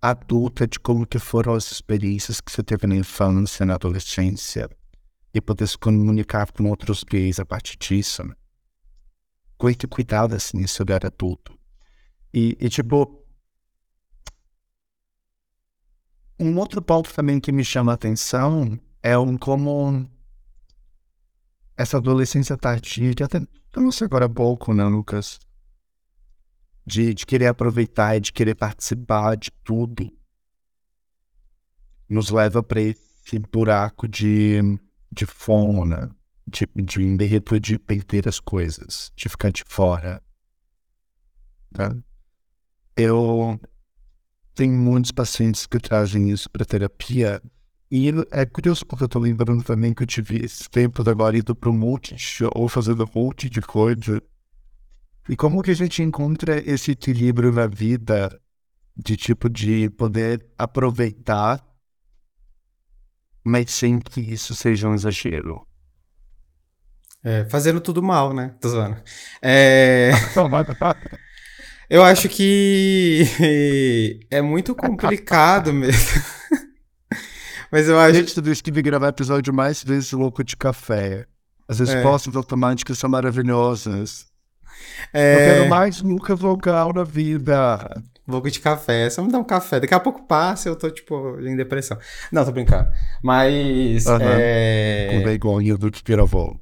[0.00, 4.68] adulta de como que foram as experiências que você teve na infância, na adolescência,
[5.32, 8.24] e poder se comunicar com outros gays a partir disso.
[8.24, 8.34] Né?
[9.58, 11.58] Com esse cuidado, assim, esse adulto.
[12.32, 13.24] E, e, tipo,
[16.38, 20.08] um outro ponto também que me chama a atenção é um como
[21.76, 25.38] essa adolescência tardia, que até eu não sei agora há pouco, né, Lucas?
[26.86, 30.12] De, de querer aproveitar e de querer participar de tudo,
[32.08, 34.60] nos leva para esse buraco de,
[35.10, 36.08] de fome, né?
[36.46, 40.22] De, de, de repente, de perder as coisas, de ficar de fora.
[41.72, 41.96] Tá?
[42.96, 43.60] Eu
[44.54, 47.42] tenho muitos pacientes que trazem isso para terapia
[47.90, 51.54] e é curioso porque eu tô lembrando também que eu tive esse tempo agora indo
[51.54, 54.20] para um monte de fazendo um monte de coisa.
[55.28, 58.40] E como que a gente encontra esse equilíbrio na vida
[58.96, 61.64] de tipo de poder aproveitar,
[63.44, 65.66] mas sem que isso seja um exagero?
[67.24, 68.54] É, fazendo tudo mal, né?
[68.60, 68.96] Tô zoando.
[69.42, 70.12] É...
[71.90, 73.24] eu acho que
[74.30, 76.22] é muito complicado mesmo.
[77.70, 78.14] Mas eu acho.
[78.14, 81.26] Gente, tudo isso que gravar episódio mais vezes louco de café.
[81.66, 82.36] As respostas é.
[82.38, 84.26] automáticas são maravilhosas.
[85.12, 85.34] É...
[85.34, 88.02] Eu quero mais nunca vogal na vida.
[88.26, 89.78] Louco de café, só me dá um café.
[89.78, 91.96] Daqui a pouco passa, eu tô, tipo, em depressão.
[92.32, 92.88] Não, tô brincando.
[93.22, 94.06] Mas.
[94.06, 94.18] Uhum.
[94.20, 95.08] É...
[95.12, 96.60] Com vergonha do que gravou.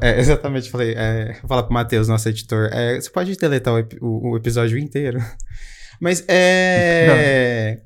[0.00, 0.94] É, exatamente, falei.
[0.96, 2.70] É, vou falar pro Matheus, nosso editor.
[2.72, 5.18] É, você pode deletar o, o, o episódio inteiro.
[6.00, 7.80] Mas é.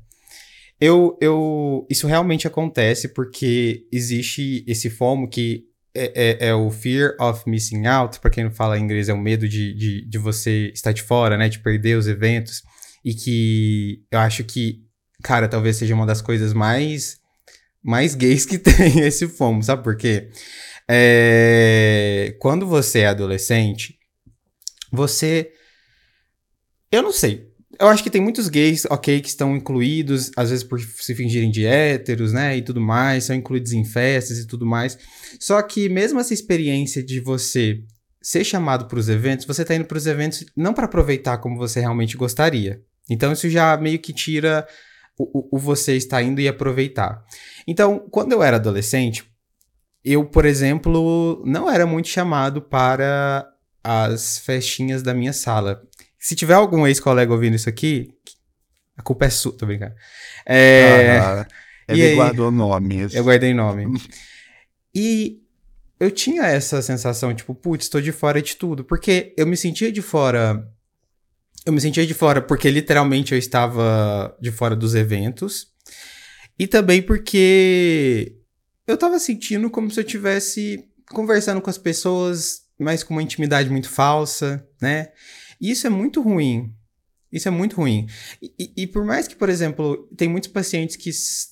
[0.79, 7.15] Eu, eu, isso realmente acontece porque existe esse FOMO que é, é, é o fear
[7.19, 10.71] of missing out, para quem não fala inglês, é o medo de, de, de você
[10.73, 12.61] estar de fora, né, de perder os eventos,
[13.03, 14.83] e que eu acho que,
[15.23, 17.17] cara, talvez seja uma das coisas mais,
[17.83, 20.29] mais gays que tem esse FOMO, sabe por quê?
[20.87, 23.99] É, quando você é adolescente,
[24.91, 25.51] você.
[26.91, 27.48] Eu não sei,
[27.79, 31.49] eu acho que tem muitos gays, ok, que estão incluídos, às vezes por se fingirem
[31.49, 34.97] de héteros, né, e tudo mais, são incluídos em festas e tudo mais.
[35.39, 37.81] Só que mesmo essa experiência de você
[38.21, 41.57] ser chamado para os eventos, você está indo para os eventos não para aproveitar como
[41.57, 42.81] você realmente gostaria.
[43.09, 44.67] Então isso já meio que tira
[45.17, 47.23] o, o, o você estar indo e aproveitar.
[47.67, 49.25] Então, quando eu era adolescente,
[50.03, 53.47] eu, por exemplo, não era muito chamado para
[53.83, 55.81] as festinhas da minha sala.
[56.19, 58.13] Se tiver algum ex-colega ouvindo isso aqui,
[58.97, 59.95] a culpa é sua, tô brincando.
[60.45, 61.47] É, ah,
[61.87, 63.15] ele aí, guardou nomes.
[63.15, 63.85] Eu guardei nome.
[64.93, 65.41] e
[65.99, 68.83] eu tinha essa sensação, tipo, putz, estou de fora de tudo.
[68.83, 70.67] Porque eu me sentia de fora.
[71.65, 75.67] Eu me sentia de fora porque literalmente eu estava de fora dos eventos.
[76.57, 78.35] E também porque
[78.85, 83.69] eu estava sentindo como se eu estivesse conversando com as pessoas, mas com uma intimidade
[83.69, 85.09] muito falsa, né?
[85.59, 86.73] E isso é muito ruim.
[87.31, 88.07] Isso é muito ruim.
[88.41, 91.11] E, e, por mais que, por exemplo, tem muitos pacientes que,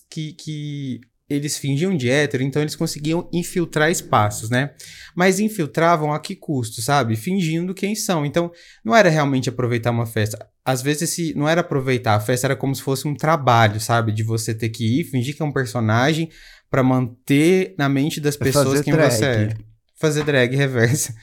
[0.10, 4.72] que, que eles fingiam de hétero, então eles conseguiam infiltrar espaços, né?
[5.16, 7.16] Mas infiltravam a que custo, sabe?
[7.16, 8.26] Fingindo quem são.
[8.26, 8.52] Então,
[8.84, 10.48] não era realmente aproveitar uma festa.
[10.66, 14.12] Às vezes, esse não era aproveitar, a festa era como se fosse um trabalho, sabe?
[14.12, 16.30] De você ter que ir, fingir que é um personagem
[16.70, 19.12] para manter na mente das pessoas quem drag.
[19.12, 19.50] você é.
[19.96, 21.14] Fazer drag reversa.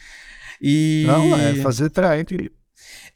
[0.60, 1.04] E...
[1.06, 2.50] Não, é fazer drag.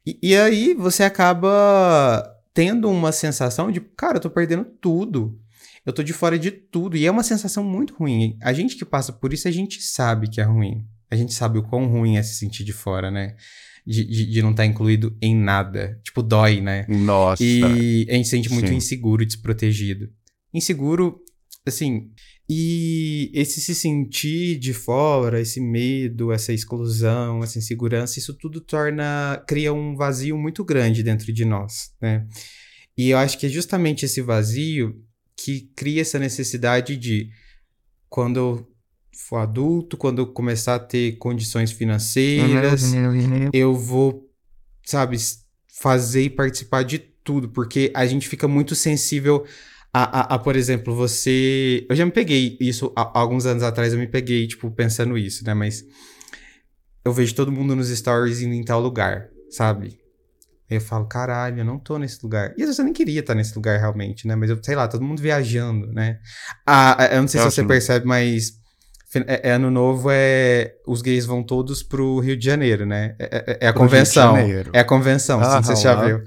[0.07, 5.39] E, e aí você acaba tendo uma sensação de, cara, eu tô perdendo tudo.
[5.87, 6.97] Eu tô de fora de tudo.
[6.97, 8.37] E é uma sensação muito ruim.
[8.43, 10.85] A gente que passa por isso, a gente sabe que é ruim.
[11.11, 13.37] A gente sabe o quão ruim é se sentir de fora, né?
[13.87, 15.99] De, de, de não estar tá incluído em nada.
[16.05, 16.85] Tipo, dói, né?
[16.89, 17.43] Nossa.
[17.43, 18.75] E a gente se sente muito Sim.
[18.75, 20.11] inseguro e desprotegido.
[20.53, 21.21] Inseguro,
[21.67, 22.11] assim,
[22.49, 29.43] e esse se sentir de fora, esse medo, essa exclusão, essa insegurança, isso tudo torna,
[29.47, 32.27] cria um vazio muito grande dentro de nós, né?
[32.97, 35.01] E eu acho que é justamente esse vazio
[35.37, 37.31] que cria essa necessidade de,
[38.09, 38.69] quando eu
[39.13, 42.93] for adulto, quando eu começar a ter condições financeiras,
[43.53, 44.27] eu vou,
[44.87, 45.17] sabe,
[45.67, 49.45] fazer e participar de tudo, porque a gente fica muito sensível
[49.93, 51.87] a, a, a, por exemplo, você.
[51.89, 55.45] Eu já me peguei isso há, alguns anos atrás, eu me peguei, tipo, pensando isso,
[55.45, 55.55] né?
[55.55, 55.85] Mas
[57.05, 59.99] eu vejo todo mundo nos stories indo em tal lugar, sabe?
[60.71, 62.51] Aí eu falo, caralho, eu não tô nesse lugar.
[62.51, 64.37] E às vezes eu nem queria estar nesse lugar realmente, né?
[64.37, 66.19] Mas eu, sei lá, todo mundo viajando, né?
[66.67, 68.53] Ah, eu não sei se você percebe, mas
[69.27, 73.17] é, é, ano novo é os gays vão todos pro Rio de Janeiro, né?
[73.19, 74.37] É, é, é a convenção.
[74.37, 76.23] É a convenção, ah, sei se você já viu.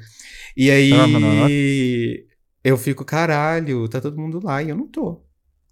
[0.57, 2.27] E aí ah,
[2.63, 5.23] eu fico, caralho, tá todo mundo lá e eu não tô.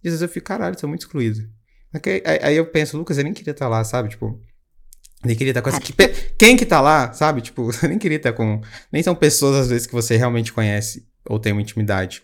[0.04, 1.50] E às vezes eu fico, caralho, tô muito excluído.
[1.94, 4.10] Aí, aí eu penso, Lucas, eu nem queria estar lá, sabe?
[4.10, 4.40] Tipo,
[5.24, 5.82] nem queria estar com essa.
[6.38, 7.42] Quem que tá lá, sabe?
[7.42, 8.62] Tipo, eu nem queria estar com.
[8.92, 12.24] Nem são pessoas, às vezes, que você realmente conhece ou tem uma intimidade.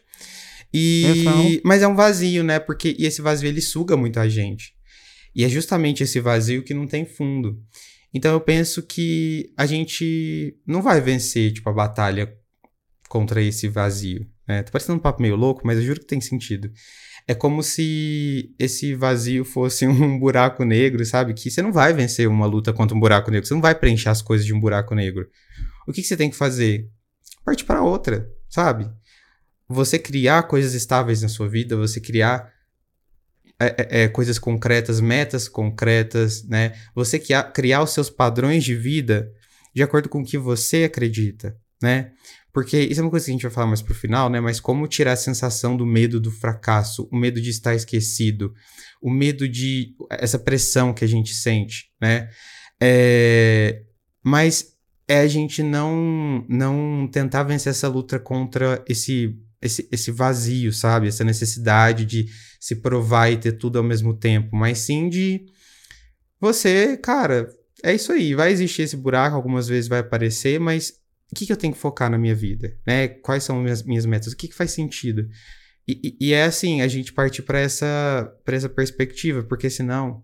[0.74, 1.62] E.
[1.64, 2.60] Mas é um vazio, né?
[2.60, 2.96] Porque.
[2.98, 4.74] E esse vazio ele suga muito a gente.
[5.36, 7.62] E é justamente esse vazio que não tem fundo.
[8.14, 12.34] Então eu penso que a gente não vai vencer, tipo, a batalha
[13.10, 14.26] contra esse vazio.
[14.48, 14.64] Né?
[14.64, 16.72] Tá parecendo um papo meio louco, mas eu juro que tem sentido.
[17.28, 21.34] É como se esse vazio fosse um buraco negro, sabe?
[21.34, 23.48] Que você não vai vencer uma luta contra um buraco negro.
[23.48, 25.28] Você não vai preencher as coisas de um buraco negro.
[25.88, 26.90] O que, que você tem que fazer?
[27.44, 28.90] Partir para outra, sabe?
[29.68, 32.54] Você criar coisas estáveis na sua vida, você criar
[33.60, 36.74] é, é, é coisas concretas, metas concretas, né?
[36.94, 39.32] Você criar, criar os seus padrões de vida
[39.74, 42.12] de acordo com o que você acredita, né?
[42.56, 44.40] Porque isso é uma coisa que a gente vai falar mais pro final, né?
[44.40, 48.54] Mas como tirar a sensação do medo do fracasso, o medo de estar esquecido,
[49.02, 49.94] o medo de.
[50.10, 52.30] essa pressão que a gente sente, né?
[52.82, 53.82] É,
[54.24, 54.74] mas
[55.06, 61.10] é a gente não, não tentar vencer essa luta contra esse, esse, esse vazio, sabe?
[61.10, 62.26] Essa necessidade de
[62.58, 65.46] se provar e ter tudo ao mesmo tempo, mas sim de
[66.40, 67.50] você, cara,
[67.84, 71.04] é isso aí, vai existir esse buraco, algumas vezes vai aparecer, mas
[71.36, 73.10] o que, que eu tenho que focar na minha vida, né?
[73.10, 74.32] Quais são minhas, minhas metas?
[74.32, 75.28] O que, que faz sentido?
[75.86, 80.24] E, e, e é assim, a gente partir para essa, essa perspectiva, porque senão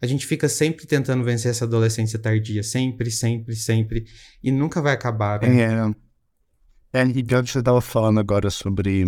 [0.00, 4.06] a gente fica sempre tentando vencer essa adolescência tardia, sempre, sempre, sempre,
[4.42, 5.40] e nunca vai acabar.
[5.42, 5.94] Né?
[6.92, 9.04] É, é, e você estava falando agora sobre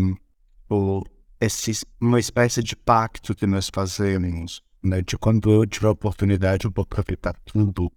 [0.69, 1.05] o,
[1.41, 6.73] esse, uma espécie de pacto que nós fazemos, né, de quando eu tiver oportunidade eu
[6.75, 7.93] vou aproveitar tudo.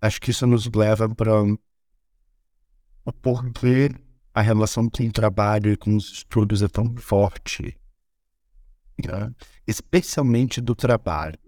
[0.00, 1.32] Acho que isso nos leva para
[3.04, 3.90] o porquê
[4.34, 7.76] a relação com o trabalho e com os estudos é tão forte,
[9.04, 9.34] né?
[9.66, 11.38] especialmente do trabalho.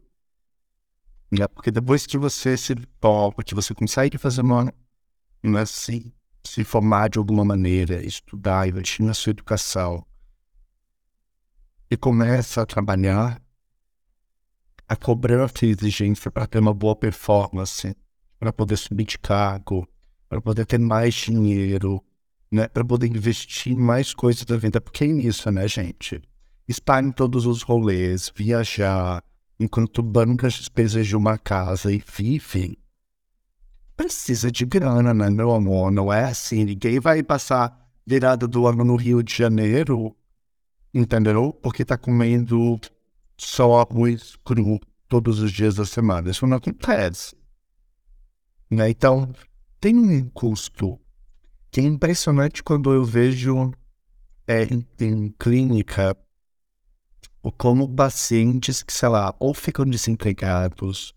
[1.31, 1.47] Né?
[1.49, 4.73] Porque depois que você se topa, que você consegue fazer uma,
[5.43, 6.13] né, se,
[6.45, 10.05] se formar de alguma maneira, estudar, investir na sua educação,
[11.91, 13.41] e começa a trabalhar,
[14.89, 17.95] a cobrança e exigência para ter uma boa performance,
[18.39, 19.87] para poder subir de cargo,
[20.33, 22.03] para poder ter mais dinheiro,
[22.51, 22.67] né?
[22.67, 24.81] Para poder investir em mais coisas da vida.
[24.81, 26.23] Porque é isso, né, gente?
[26.67, 29.23] Estar em todos os rolês, viajar,
[29.61, 32.79] enquanto banca as despesas de uma casa e vive,
[33.95, 35.93] precisa de grana, né, meu amor?
[35.93, 36.65] Não é assim.
[36.65, 40.17] Ninguém vai passar virada do ano no Rio de Janeiro,
[40.95, 41.53] entendeu?
[41.53, 42.81] Porque tá comendo
[43.37, 46.31] só arroz cru todos os dias da semana.
[46.31, 47.37] Isso não acontece.
[48.71, 48.89] Né?
[48.89, 49.31] Então,
[49.83, 50.97] tem um custo
[51.69, 53.73] que é impressionante quando eu vejo
[54.47, 56.17] é, em clínica
[57.59, 61.13] como pacientes que, sei lá, ou ficam desempregados,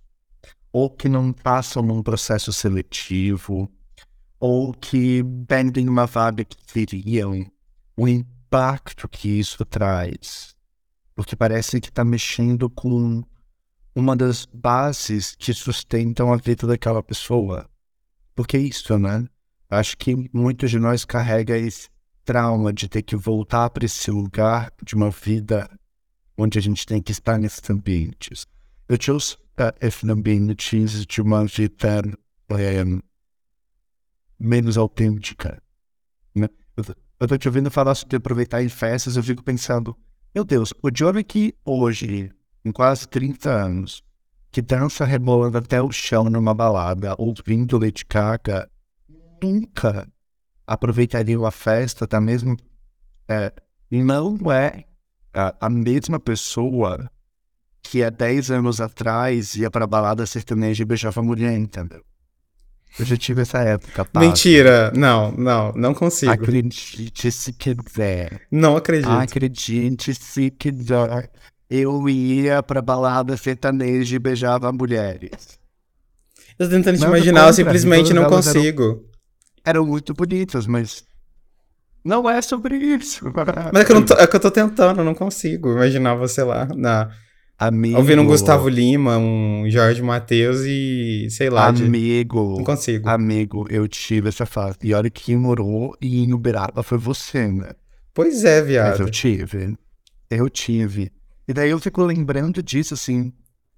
[0.74, 3.72] ou que não passam num processo seletivo,
[4.40, 7.46] ou que perdem uma vaga que queriam,
[7.96, 10.56] o impacto que isso traz.
[11.14, 13.24] Porque parece que está mexendo com
[13.94, 17.70] uma das bases que sustentam a vida daquela pessoa.
[18.36, 19.26] Porque é isso, né?
[19.70, 21.90] Acho que muitos de nós carrega esse
[22.24, 25.70] trauma de ter que voltar para esse lugar de uma vida
[26.38, 28.46] onde a gente tem que estar nesses ambientes.
[28.90, 29.18] Eu tinha
[29.82, 32.04] esse ambiente de uma vida
[32.50, 32.84] é,
[34.38, 35.62] menos autêntica.
[36.34, 36.50] Né?
[37.20, 39.98] Eu tô te ouvindo falar sobre aproveitar em festas, eu fico pensando,
[40.34, 42.32] meu Deus, o jovem que hoje,
[42.64, 44.04] em quase 30 anos,
[44.56, 48.70] que dança rebolando até o chão numa balada, ouvindo Lady Gaga,
[49.44, 50.08] nunca
[50.66, 52.56] aproveitaria uma festa da mesma.
[53.28, 53.52] É,
[53.92, 54.86] não é
[55.34, 57.12] a, a, mesma pessoa
[57.84, 62.02] que há 10 anos atrás ia pra balada sertaneja e beijava mulher, entendeu?
[62.98, 64.08] Eu já tive essa época.
[64.18, 64.90] Mentira!
[64.96, 66.32] Não, não, não consigo.
[66.32, 68.40] Acredite se quiser.
[68.50, 69.10] Não acredito.
[69.10, 71.30] Acredite se quiser
[71.76, 75.60] eu ia pra balada sertaneja e beijava mulheres.
[76.58, 78.84] Eu tô tentando te não, imaginar, eu simplesmente não consigo.
[78.84, 81.04] Eram, eram, muito bonitas, mas
[82.04, 83.26] não é sobre isso.
[83.74, 86.44] Mas é que, eu tô, é que eu tô tentando, eu não consigo imaginar você
[86.44, 87.10] lá na,
[87.58, 87.98] Amigo.
[87.98, 91.72] Ouvindo um Gustavo Lima, um Jorge Matheus e sei lá.
[91.72, 92.58] de- Amigo.
[92.58, 93.08] Não consigo.
[93.08, 94.78] Amigo, eu tive essa fase.
[94.84, 97.72] E olha que quem morou em Uberaba foi você, né?
[98.14, 99.02] Pois é, Mas viado.
[99.02, 99.78] eu tive.
[100.30, 101.12] Eu tive.
[101.48, 103.32] E daí eu fico lembrando disso, assim.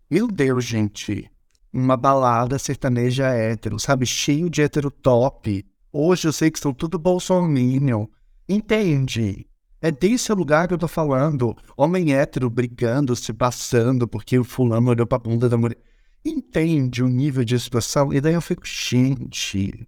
[0.09, 1.29] Meu Deus, gente.
[1.73, 4.05] Uma balada sertaneja hétero, sabe?
[4.05, 5.65] Cheio de hétero top.
[5.91, 8.07] Hoje eu sei que são tudo bolsominion.
[8.47, 9.47] Entende?
[9.81, 11.55] É desse lugar que eu tô falando.
[11.75, 15.77] Homem hétero brigando, se passando, porque o fulano olhou pra bunda da mulher.
[16.25, 18.11] Entende o nível de situação?
[18.13, 19.87] E daí eu fico, gente.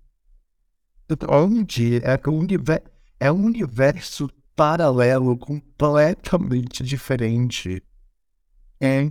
[1.28, 2.84] Onde é que o universo.
[3.20, 7.82] É um universo paralelo completamente diferente.
[8.78, 9.10] É,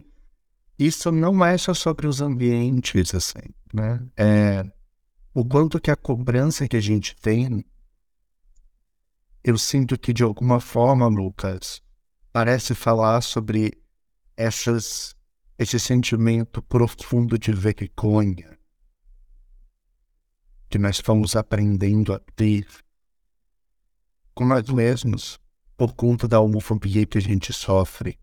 [0.78, 4.07] isso não é só sobre os ambientes, assim, né?
[4.14, 4.70] É,
[5.32, 7.64] o quanto que a cobrança que a gente tem,
[9.42, 11.80] eu sinto que de alguma forma, Lucas,
[12.30, 13.72] parece falar sobre
[14.36, 15.16] essas,
[15.59, 18.59] esse sentimento profundo de vergonha
[20.68, 22.66] que nós fomos aprendendo a ter
[24.39, 25.41] com nós mesmos
[25.76, 28.16] por conta da homofobia que a gente sofre,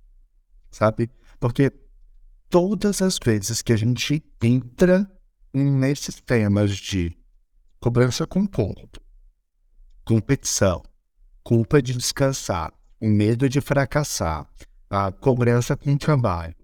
[0.72, 1.12] sabe?
[1.42, 1.70] Porque
[2.50, 5.12] todas as vezes que a gente entra
[5.54, 7.14] nesses temas de
[7.82, 8.98] cobrança com corpo,
[10.06, 10.82] competição,
[11.44, 14.50] culpa de descansar, o medo de fracassar,
[14.90, 16.56] a cobrança com trabalho,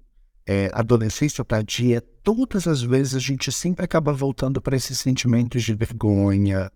[0.48, 5.74] é, adolescência tardia, todas as vezes a gente sempre acaba voltando para esses sentimentos de
[5.74, 6.72] vergonha,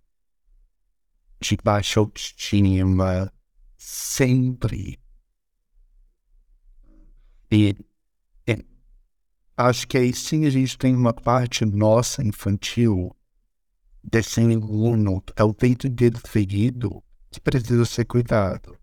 [1.49, 3.31] de baixa autoestima,
[3.77, 4.99] sempre.
[7.51, 7.75] E,
[9.57, 13.15] acho que aí sim a gente tem uma parte nossa infantil
[14.03, 18.77] desse aluno, é o dele ferido, que precisa ser cuidado.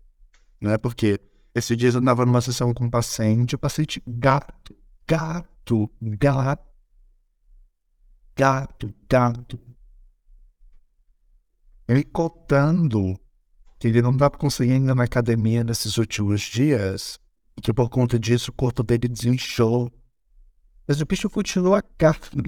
[0.59, 1.19] Não é porque
[1.55, 4.75] esses dias eu andava numa sessão com um paciente, o paciente gato,
[5.07, 5.89] gato,
[6.19, 6.65] gato,
[8.35, 9.72] gato, gato.
[11.87, 13.19] Ele contando
[13.79, 17.19] que ele não estava conseguindo ir na academia nesses últimos dias,
[17.57, 19.91] e que por conta disso o corpo dele desinchou.
[20.87, 21.83] Mas o bicho continua?
[21.99, 22.31] Gato,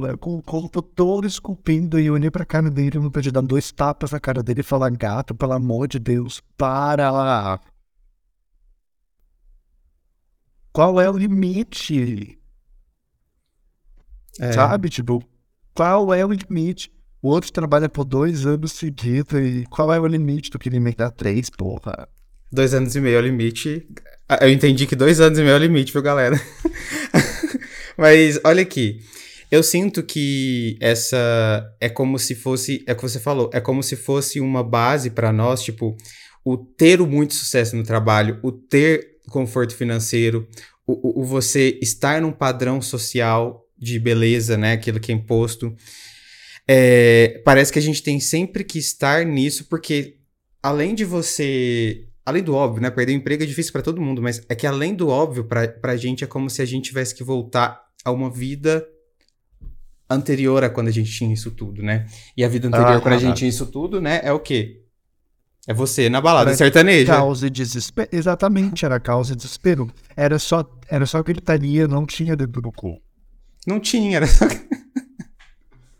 [0.00, 0.16] né?
[0.18, 3.72] com o corpo todo esculpindo e eu olhei pra cara dele, eu pude dar dois
[3.72, 7.60] tapas na cara dele e falar, gato, pelo amor de Deus, para!
[10.72, 12.38] Qual é o limite?
[14.38, 14.52] É.
[14.52, 14.88] Sabe?
[14.88, 15.22] Tipo,
[15.74, 16.92] qual é o limite?
[17.22, 20.80] O outro trabalha por dois anos seguidos e qual é o limite do que ele
[20.80, 22.08] me dá três, porra?
[22.50, 23.86] Dois anos e meio é o limite.
[24.28, 26.40] Ah, Eu entendi que dois anos e meio é o limite, viu, galera?
[27.96, 29.00] Mas olha aqui.
[29.50, 33.82] Eu sinto que essa é como se fosse, é o que você falou, é como
[33.82, 35.96] se fosse uma base para nós, tipo,
[36.44, 40.48] o ter muito sucesso no trabalho, o ter conforto financeiro,
[40.86, 45.74] o, o, o você estar num padrão social de beleza, né, aquilo que é imposto.
[46.68, 50.18] É, parece que a gente tem sempre que estar nisso, porque
[50.62, 52.90] além de você além do óbvio, né?
[52.90, 55.66] Perder o emprego é difícil pra todo mundo, mas é que além do óbvio, pra,
[55.66, 58.86] pra gente é como se a gente tivesse que voltar a uma vida
[60.08, 62.06] anterior a quando a gente tinha isso tudo, né?
[62.36, 63.34] E a vida anterior Ah, quando a ah, gente ah.
[63.34, 64.20] tinha isso tudo, né?
[64.22, 64.82] É o quê?
[65.66, 67.12] É você na balada Era sertaneja.
[67.12, 68.08] Causa e desespero.
[68.10, 69.90] Exatamente, era causa e desespero.
[70.16, 73.00] Era só, era só gritaria, não tinha dedo no cu.
[73.66, 74.46] Não tinha, era só...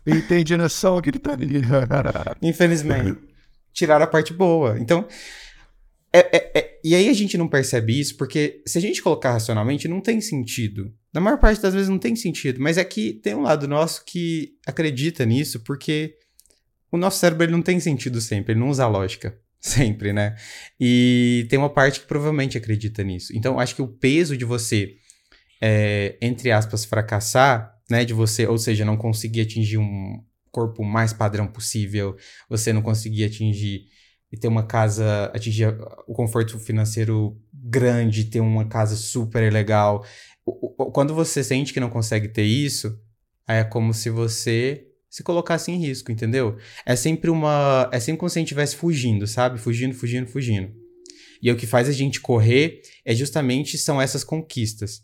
[0.05, 1.61] Entendi, era só gritaria.
[2.41, 3.19] Infelizmente.
[3.73, 4.77] Tiraram a parte boa.
[4.79, 5.07] Então.
[6.13, 9.31] é- é- é- E aí a gente não percebe isso, porque se a gente colocar
[9.33, 10.91] racionalmente, não tem sentido.
[11.13, 12.59] Na maior parte das vezes não tem sentido.
[12.59, 16.15] Mas é que tem um lado nosso que acredita nisso, porque
[16.91, 19.37] o nosso cérebro ele não tem sentido sempre, ele não usa a lógica.
[19.61, 20.35] Sempre, né?
[20.79, 23.31] E tem uma parte que provavelmente acredita nisso.
[23.35, 24.95] Então, acho que o peso de você,
[25.61, 28.03] é, entre aspas, fracassar, né?
[28.03, 32.15] De você, ou seja, não conseguir atingir um corpo mais padrão possível,
[32.49, 33.85] você não conseguir atingir
[34.31, 35.67] e ter uma casa, atingir
[36.07, 40.05] o conforto financeiro grande, ter uma casa super legal.
[40.93, 42.97] Quando você sente que não consegue ter isso,
[43.45, 46.57] aí é como se você se colocasse em risco, entendeu?
[46.85, 47.89] É sempre uma.
[47.91, 49.59] É sempre como se a gente estivesse fugindo, sabe?
[49.59, 50.73] Fugindo, fugindo, fugindo.
[51.41, 55.01] E o que faz a gente correr é justamente são essas conquistas.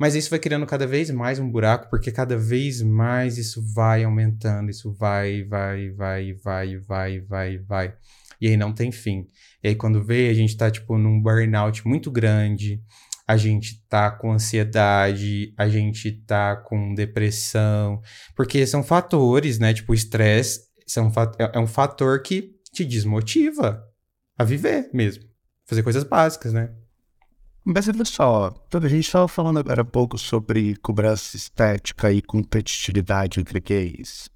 [0.00, 4.02] Mas isso vai criando cada vez mais um buraco, porque cada vez mais isso vai
[4.02, 7.94] aumentando, isso vai, vai, vai, vai, vai, vai, vai.
[8.40, 9.28] E aí não tem fim.
[9.62, 12.82] E aí quando vê, a gente tá, tipo, num burnout muito grande,
[13.28, 18.00] a gente tá com ansiedade, a gente tá com depressão,
[18.34, 19.74] porque são fatores, né?
[19.74, 20.62] Tipo, o estresse
[20.96, 23.84] é é um fator que te desmotiva
[24.38, 25.24] a viver mesmo.
[25.66, 26.74] Fazer coisas básicas, né?
[27.72, 33.38] Mas olha só, a gente estava falando agora há pouco sobre cobrança estética e competitividade
[33.38, 34.28] entre gays.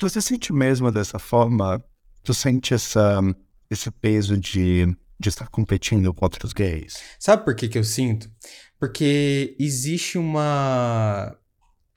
[0.00, 1.82] Você sente mesmo dessa forma?
[2.22, 3.20] Tu sente essa,
[3.68, 4.86] esse peso de,
[5.18, 7.02] de estar competindo com outros gays?
[7.18, 8.30] Sabe por que, que eu sinto?
[8.78, 11.36] Porque existe uma.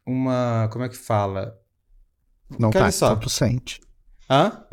[0.03, 0.67] Uma.
[0.71, 1.55] Como é que fala?
[2.49, 3.09] Não Porque tá, só.
[3.09, 3.79] então tu sente.
[4.27, 4.65] Hã?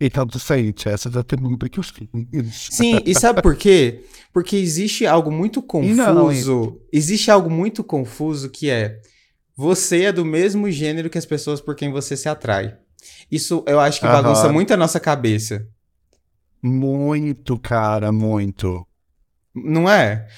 [0.00, 2.08] Então tu sente, essa é a pergunta que eu fiz.
[2.52, 4.04] Sim, e sabe por quê?
[4.32, 6.80] Porque existe algo muito confuso.
[6.92, 9.00] Existe algo muito confuso que é
[9.56, 12.76] você é do mesmo gênero que as pessoas por quem você se atrai.
[13.30, 14.22] Isso eu acho que Aham.
[14.22, 15.66] bagunça muito a nossa cabeça.
[16.62, 18.86] Muito, cara, muito.
[19.54, 20.28] Não é?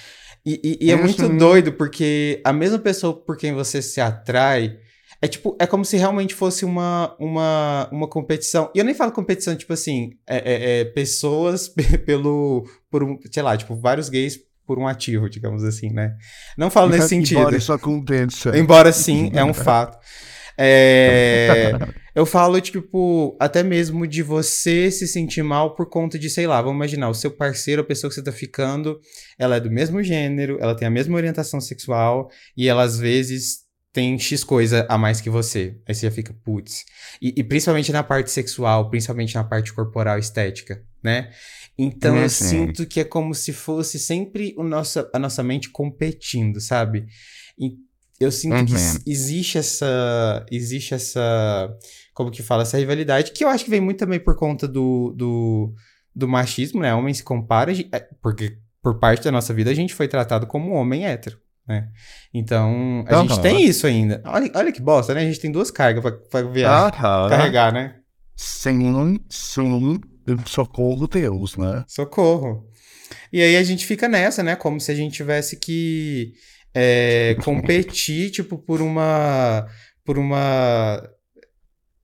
[0.44, 4.78] E, e- e é muito doido, porque a mesma pessoa por quem você se atrai
[5.22, 8.70] é tipo, é como se realmente fosse uma, uma, uma competição.
[8.74, 12.64] E eu nem falo competição, tipo assim, é, é- é pessoas pe- pelo.
[12.90, 16.14] por um, sei lá, tipo, vários gays por um ativo, digamos assim, né?
[16.56, 17.38] Não falo nesse sentido.
[17.40, 18.56] Embora isso aconteça.
[18.56, 19.98] Embora sim, é um fato.
[20.56, 21.72] É,
[22.14, 26.60] eu falo, tipo, até mesmo de você se sentir mal por conta de, sei lá,
[26.60, 29.00] vamos imaginar, o seu parceiro, a pessoa que você tá ficando,
[29.38, 33.60] ela é do mesmo gênero, ela tem a mesma orientação sexual e ela às vezes
[33.92, 35.80] tem X coisa a mais que você.
[35.86, 36.84] Aí você já fica, putz.
[37.20, 41.30] E, e principalmente na parte sexual, principalmente na parte corporal estética, né?
[41.78, 42.22] Então Uhum.
[42.22, 47.06] eu sinto que é como se fosse sempre o nossa, a nossa mente competindo, sabe?
[47.58, 47.76] E
[48.20, 48.78] eu sinto que Uhum.
[48.78, 50.46] s- existe essa.
[50.50, 51.68] Existe essa.
[52.14, 52.62] Como que fala?
[52.62, 55.74] Essa rivalidade, que eu acho que vem muito também por conta do, do,
[56.14, 56.94] do machismo, né?
[56.94, 60.72] Homem se compara, é, porque por parte da nossa vida a gente foi tratado como
[60.72, 61.88] homem hétero, né?
[62.34, 64.22] Então, a gente tem isso ainda.
[64.24, 65.20] Olha, olha que bosta, né?
[65.20, 66.90] A gente tem duas cargas pra viajar,
[67.30, 67.96] carregar, né?
[68.36, 68.78] Sem,
[69.28, 71.84] sem socorro Deus, né?
[71.86, 72.66] Socorro.
[73.32, 74.56] E aí a gente fica nessa, né?
[74.56, 76.32] Como se a gente tivesse que
[76.74, 79.66] é, competir, tipo, por uma.
[80.04, 81.02] Por uma.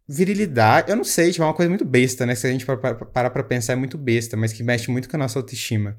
[0.08, 0.88] Virilidade.
[0.90, 2.34] Eu não sei, tipo, é uma coisa muito besta, né?
[2.36, 5.08] Se a gente pa- pa- parar pra pensar, é muito besta, mas que mexe muito
[5.08, 5.96] com a nossa autoestima.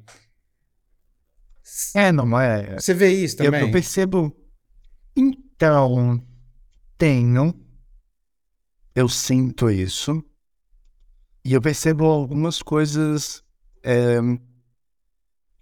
[1.96, 2.80] É, não é?
[2.80, 3.62] Você vê isso Eu, também?
[3.62, 4.36] eu percebo.
[5.16, 6.22] Então,
[6.98, 7.54] tenho.
[8.96, 10.24] Eu sinto isso.
[11.46, 13.44] E eu percebo algumas coisas.
[13.84, 14.18] é,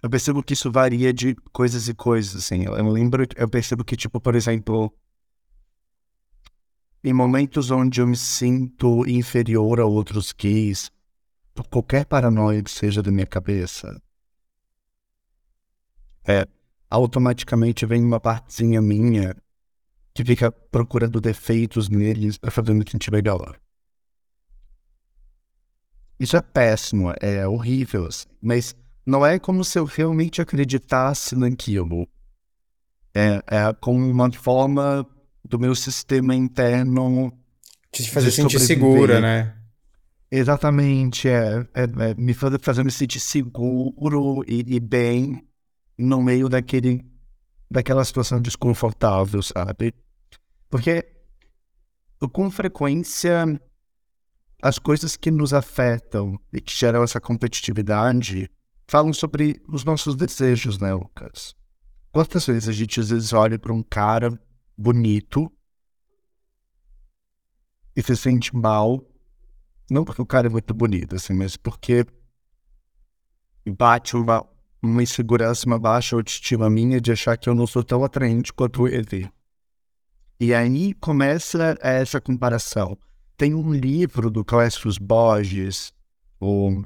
[0.01, 2.63] eu percebo que isso varia de coisas e coisas, assim.
[2.63, 4.93] Eu, eu lembro, eu percebo que, tipo, por exemplo.
[7.03, 10.91] Em momentos onde eu me sinto inferior a outros gays,
[11.53, 14.01] por qualquer paranoia que seja da minha cabeça,
[16.27, 16.47] é,
[16.89, 19.35] automaticamente vem uma partezinha minha
[20.13, 23.59] que fica procurando defeitos neles pra fazer me sentir melhor.
[26.17, 28.73] Isso é péssimo, é horrível, assim, mas
[29.05, 32.07] não é como se eu realmente acreditasse naquilo.
[33.13, 35.05] É, é como uma forma
[35.43, 37.31] do meu sistema interno
[37.93, 39.55] De te fazer sentir segura, né?
[40.31, 45.45] Exatamente, é, é, é me fazer, fazer me sentir seguro e, e bem
[45.97, 47.05] no meio daquele,
[47.69, 49.93] daquela situação desconfortável, sabe?
[50.69, 51.11] Porque
[52.31, 53.61] com frequência
[54.61, 58.49] as coisas que nos afetam e que geram essa competitividade
[58.87, 61.55] falam sobre os nossos desejos, né, Lucas?
[62.11, 64.39] Quantas vezes a gente às vezes olha para um cara
[64.77, 65.51] bonito
[67.95, 69.05] e se sente mal
[69.89, 72.05] não porque o cara é muito bonito, assim, mas porque
[73.77, 74.45] bate uma,
[74.81, 78.87] uma insegurança, uma baixa autoestima minha de achar que eu não sou tão atraente quanto
[78.87, 79.29] ele.
[80.39, 82.97] E aí começa essa comparação.
[83.37, 85.93] Tem um livro do Clécio Borges,
[86.39, 86.83] o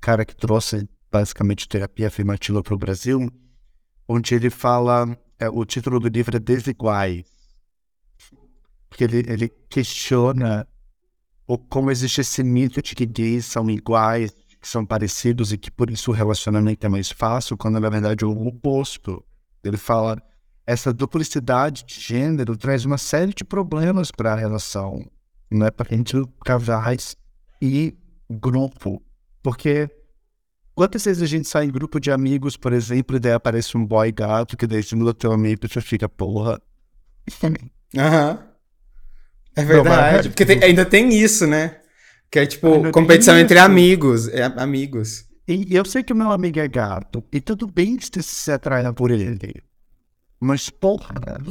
[0.00, 3.30] cara que trouxe basicamente terapia afirmativa para o Brasil,
[4.08, 7.24] onde ele fala, é, o título do livro é Desiguais.
[8.88, 10.66] Porque ele, ele questiona
[11.46, 15.70] ou como existe esse mito de que gays são iguais, que são parecidos e que
[15.70, 19.22] por isso o relacionamento é mais fácil, quando na verdade é o oposto.
[19.64, 20.22] Ele fala
[20.64, 25.04] essa duplicidade de gênero traz uma série de problemas para a relação,
[25.50, 27.16] não é para entre casais
[27.60, 27.96] e
[28.30, 29.02] grupo,
[29.42, 29.90] porque
[30.74, 33.84] quantas vezes a gente sai em grupo de amigos, por exemplo, e daí aparece um
[33.84, 36.60] boy gato que daí simula teu amigo e você fica porra.
[37.98, 38.48] Aham.
[39.56, 40.28] É Não, verdade.
[40.30, 41.81] Porque tem- ainda tem isso, né?
[42.32, 43.64] Que é tipo, tem competição entre isso.
[43.64, 44.26] amigos.
[44.28, 45.26] É, amigos.
[45.46, 48.50] E eu sei que o meu amigo é gato, e tudo bem se você se
[48.50, 49.62] atrair por ele.
[50.40, 51.14] Mas, porra,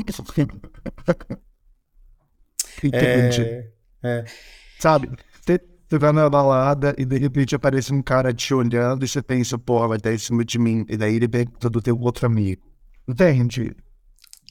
[2.84, 3.70] Entende?
[4.04, 4.26] É,
[4.80, 5.12] Sabe?
[5.46, 9.22] Você Você vai na balada e de repente aparece um cara te olhando e você
[9.22, 10.84] pensa, pô, vai estar em cima de mim.
[10.90, 12.64] E daí ele pergunta do teu outro amigo.
[13.08, 13.76] Entende?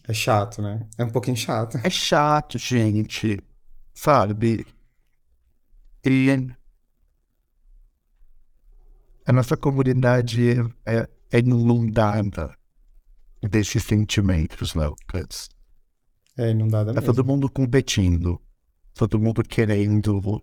[0.06, 0.86] É chato, né?
[0.96, 1.80] É um pouquinho chato.
[1.82, 3.40] É chato, gente.
[3.92, 4.64] Sabe?
[6.04, 6.48] E
[9.26, 10.50] a nossa comunidade
[10.86, 12.54] é, é inundada
[13.42, 15.48] desses sentimentos, Lucas.
[16.38, 17.14] É inundada Tá mesmo.
[17.14, 18.40] todo mundo competindo.
[18.94, 20.42] Todo mundo querendo.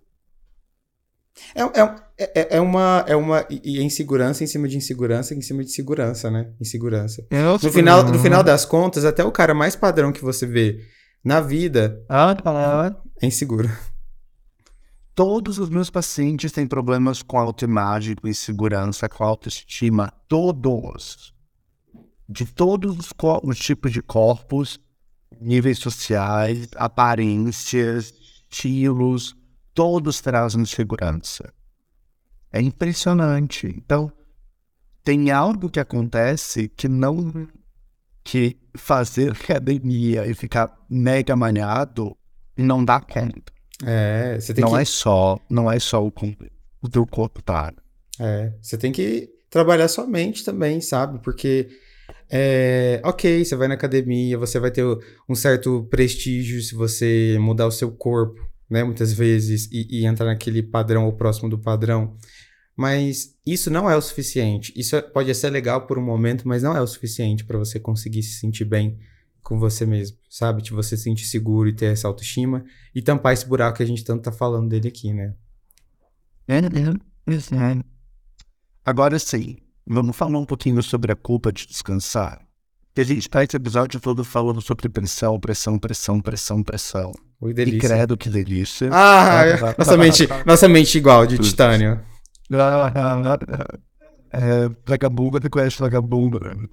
[1.54, 5.40] É, é, é, é uma, é uma e é insegurança em cima de insegurança em
[5.40, 6.52] cima de segurança, né?
[6.60, 7.24] Insegurança.
[7.62, 10.84] No final, no final das contas, até o cara mais padrão que você vê
[11.22, 13.00] na vida Ah, tá.
[13.20, 13.68] é inseguro.
[15.18, 20.12] Todos os meus pacientes têm problemas com autoimagem, com insegurança, com autoestima.
[20.28, 21.34] Todos.
[22.28, 23.12] De todos os,
[23.42, 24.78] os tipos de corpos,
[25.40, 28.14] níveis sociais, aparências,
[28.48, 29.34] estilos,
[29.74, 31.52] todos trazem insegurança.
[32.52, 33.66] É impressionante.
[33.66, 34.12] Então,
[35.02, 37.48] tem algo que acontece que não.
[38.22, 42.16] que fazer academia e ficar mega maniado
[42.56, 43.57] não dá conta.
[43.84, 46.12] É, você tem não que é só, não é só o,
[46.82, 47.72] o teu corpo tá.
[48.18, 51.20] É, você tem que trabalhar sua mente também, sabe?
[51.22, 51.68] Porque,
[52.30, 54.84] é, ok, você vai na academia, você vai ter
[55.28, 58.82] um certo prestígio se você mudar o seu corpo, né?
[58.82, 62.16] Muitas vezes, e, e entrar naquele padrão ou próximo do padrão.
[62.76, 64.72] Mas isso não é o suficiente.
[64.76, 67.80] Isso é- pode ser legal por um momento, mas não é o suficiente para você
[67.80, 68.98] conseguir se sentir bem
[69.48, 70.60] com você mesmo, sabe?
[70.60, 72.62] De você se sentir seguro e ter essa autoestima
[72.94, 75.34] e tampar esse buraco que a gente tanto tá falando dele aqui, né?
[78.84, 82.46] Agora sim, vamos falar um pouquinho sobre a culpa de descansar.
[82.94, 87.12] Que a gente tá esse episódio todo falando sobre pressão, pressão, pressão, pressão, pressão.
[87.40, 87.88] Oi, E delícia.
[87.88, 88.90] credo que delícia.
[88.92, 89.44] Ah,
[89.78, 92.00] nossa mente, nossa mente igual, de titânio.
[94.30, 96.68] É, vagabunda, você conhece vagabunda, né?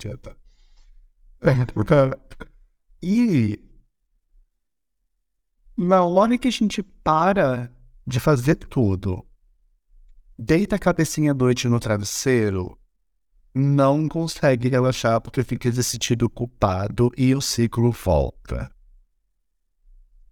[3.08, 3.60] E
[5.78, 7.72] na hora que a gente para
[8.08, 9.24] de fazer tudo,
[10.36, 12.76] deita a cabecinha à noite no travesseiro,
[13.54, 18.72] não consegue relaxar porque fica se sentindo culpado e o ciclo volta.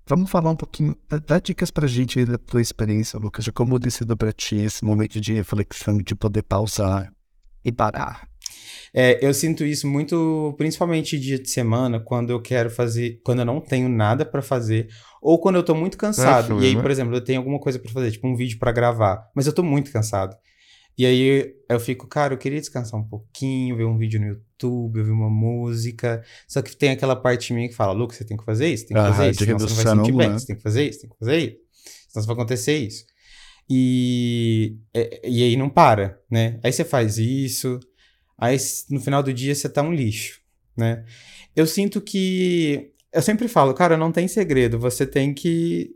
[0.07, 0.97] Vamos falar um pouquinho,
[1.27, 4.83] dá, dicas pra gente da tua experiência, Lucas, de como tem sido pra ti esse
[4.83, 7.13] momento de reflexão, de poder pausar
[7.63, 8.32] e parar.
[8.93, 13.45] É, eu sinto isso muito, principalmente dia de semana, quando eu quero fazer, quando eu
[13.45, 14.87] não tenho nada pra fazer,
[15.21, 16.59] ou quando eu tô muito cansado.
[16.59, 16.81] É, e aí, né?
[16.81, 19.53] por exemplo, eu tenho alguma coisa pra fazer, tipo um vídeo pra gravar, mas eu
[19.53, 20.35] tô muito cansado.
[20.95, 24.99] E aí eu fico, cara, eu queria descansar um pouquinho, ver um vídeo no YouTube,
[24.99, 26.21] ouvir uma música.
[26.47, 28.95] Só que tem aquela parte minha que fala, Lucas, você tem que fazer isso, tem
[28.95, 30.37] que Ah, fazer isso, senão você não vai sentir bem, né?
[30.37, 31.57] você tem que fazer isso, tem que fazer isso.
[32.09, 33.05] Senão vai acontecer isso.
[33.67, 36.59] E, é- e aí não para, né?
[36.63, 37.79] Aí você faz isso,
[38.37, 38.57] aí
[38.89, 40.41] no final do dia você tá um lixo,
[40.75, 41.05] né?
[41.55, 42.91] Eu sinto que.
[43.11, 45.91] Eu sempre falo, cara, não tem segredo, você tem que.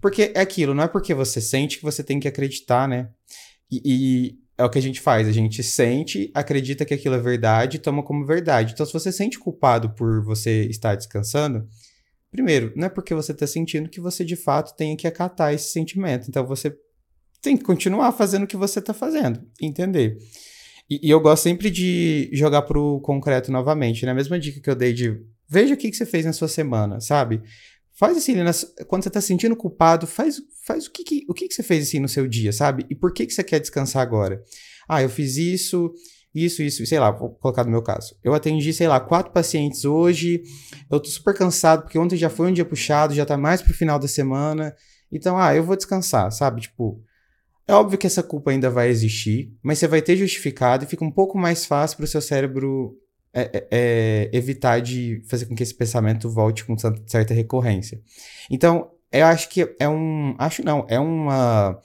[0.00, 3.10] Porque é aquilo, não é porque você sente que você tem que acreditar, né?
[3.70, 7.18] E, e é o que a gente faz, a gente sente, acredita que aquilo é
[7.18, 8.72] verdade e toma como verdade.
[8.72, 11.66] Então, se você sente culpado por você estar descansando,
[12.30, 15.70] primeiro, não é porque você está sentindo que você de fato tenha que acatar esse
[15.70, 16.28] sentimento.
[16.28, 16.74] Então, você
[17.40, 20.16] tem que continuar fazendo o que você está fazendo, entender.
[20.92, 24.12] E, e eu gosto sempre de jogar pro concreto novamente, né?
[24.12, 25.18] A mesma dica que eu dei de
[25.48, 27.42] veja o que, que você fez na sua semana, sabe?
[27.94, 28.34] Faz assim,
[28.88, 30.36] quando você tá sentindo culpado, faz,
[30.66, 32.84] faz o, que, que- o que, que você fez assim no seu dia, sabe?
[32.90, 34.42] E por que, que você quer descansar agora?
[34.88, 35.92] Ah, eu fiz isso,
[36.34, 38.14] isso, isso, sei lá, vou colocar no meu caso.
[38.22, 40.42] Eu atendi, sei lá, quatro pacientes hoje,
[40.90, 43.72] eu tô super cansado, porque ontem já foi um dia puxado, já tá mais pro
[43.74, 44.74] final da semana.
[45.10, 46.62] Então, ah, eu vou descansar, sabe?
[46.62, 47.00] Tipo,
[47.66, 51.04] é óbvio que essa culpa ainda vai existir, mas você vai ter justificado e fica
[51.04, 52.96] um pouco mais fácil pro seu cérebro
[53.34, 58.00] é, é, é, evitar de fazer com que esse pensamento volte com cer- certa recorrência.
[58.50, 60.34] Então, eu acho que é um.
[60.38, 61.78] Acho não, é uma,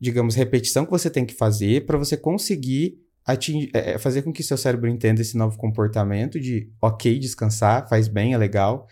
[0.00, 4.32] digamos, repetição que você tem que fazer para você conseguir atingir, é, é, fazer com
[4.32, 8.86] que seu cérebro entenda esse novo comportamento de ok, descansar, faz bem, é legal.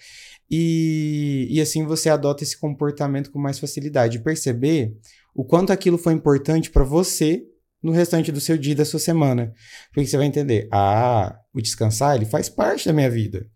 [0.51, 4.19] E, e assim você adota esse comportamento com mais facilidade.
[4.19, 4.97] Perceber
[5.35, 7.43] o quanto aquilo foi importante para você
[7.83, 9.53] no restante do seu dia da sua semana.
[9.93, 13.47] Porque você vai entender, ah, o descansar, ele faz parte da minha vida.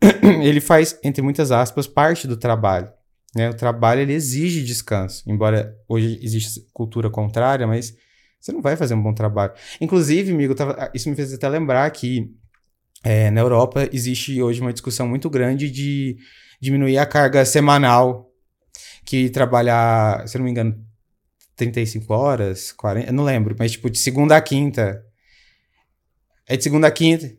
[0.42, 2.88] ele faz, entre muitas aspas, parte do trabalho.
[3.34, 3.50] Né?
[3.50, 5.24] O trabalho, ele exige descanso.
[5.26, 7.94] Embora hoje exista cultura contrária, mas
[8.40, 9.52] você não vai fazer um bom trabalho.
[9.80, 12.30] Inclusive, amigo, tava- isso me fez até lembrar que
[13.02, 16.16] é, na Europa existe hoje uma discussão muito grande de
[16.60, 18.30] diminuir a carga semanal,
[19.04, 20.74] que trabalhar, se não me engano,
[21.56, 25.04] 35 horas, 40, eu não lembro, mas tipo, de segunda a quinta.
[26.48, 27.32] É de segunda a quinta.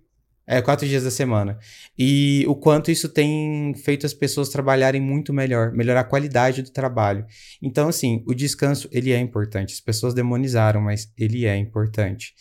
[0.48, 1.58] É, quatro dias da semana.
[1.98, 6.70] E o quanto isso tem feito as pessoas trabalharem muito melhor, melhorar a qualidade do
[6.70, 7.26] trabalho.
[7.60, 9.74] Então, assim, o descanso, ele é importante.
[9.74, 12.36] As pessoas demonizaram, mas ele é importante.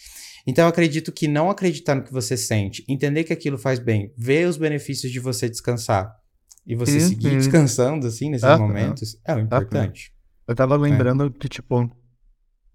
[0.46, 4.12] Então, eu acredito que não acreditar no que você sente, entender que aquilo faz bem,
[4.18, 6.14] ver os benefícios de você descansar
[6.66, 7.08] e você Uhum.
[7.08, 8.58] seguir descansando, assim, nesses Aham.
[8.58, 10.12] momentos, é o importante.
[10.46, 11.90] Eu tava lembrando que, tipo,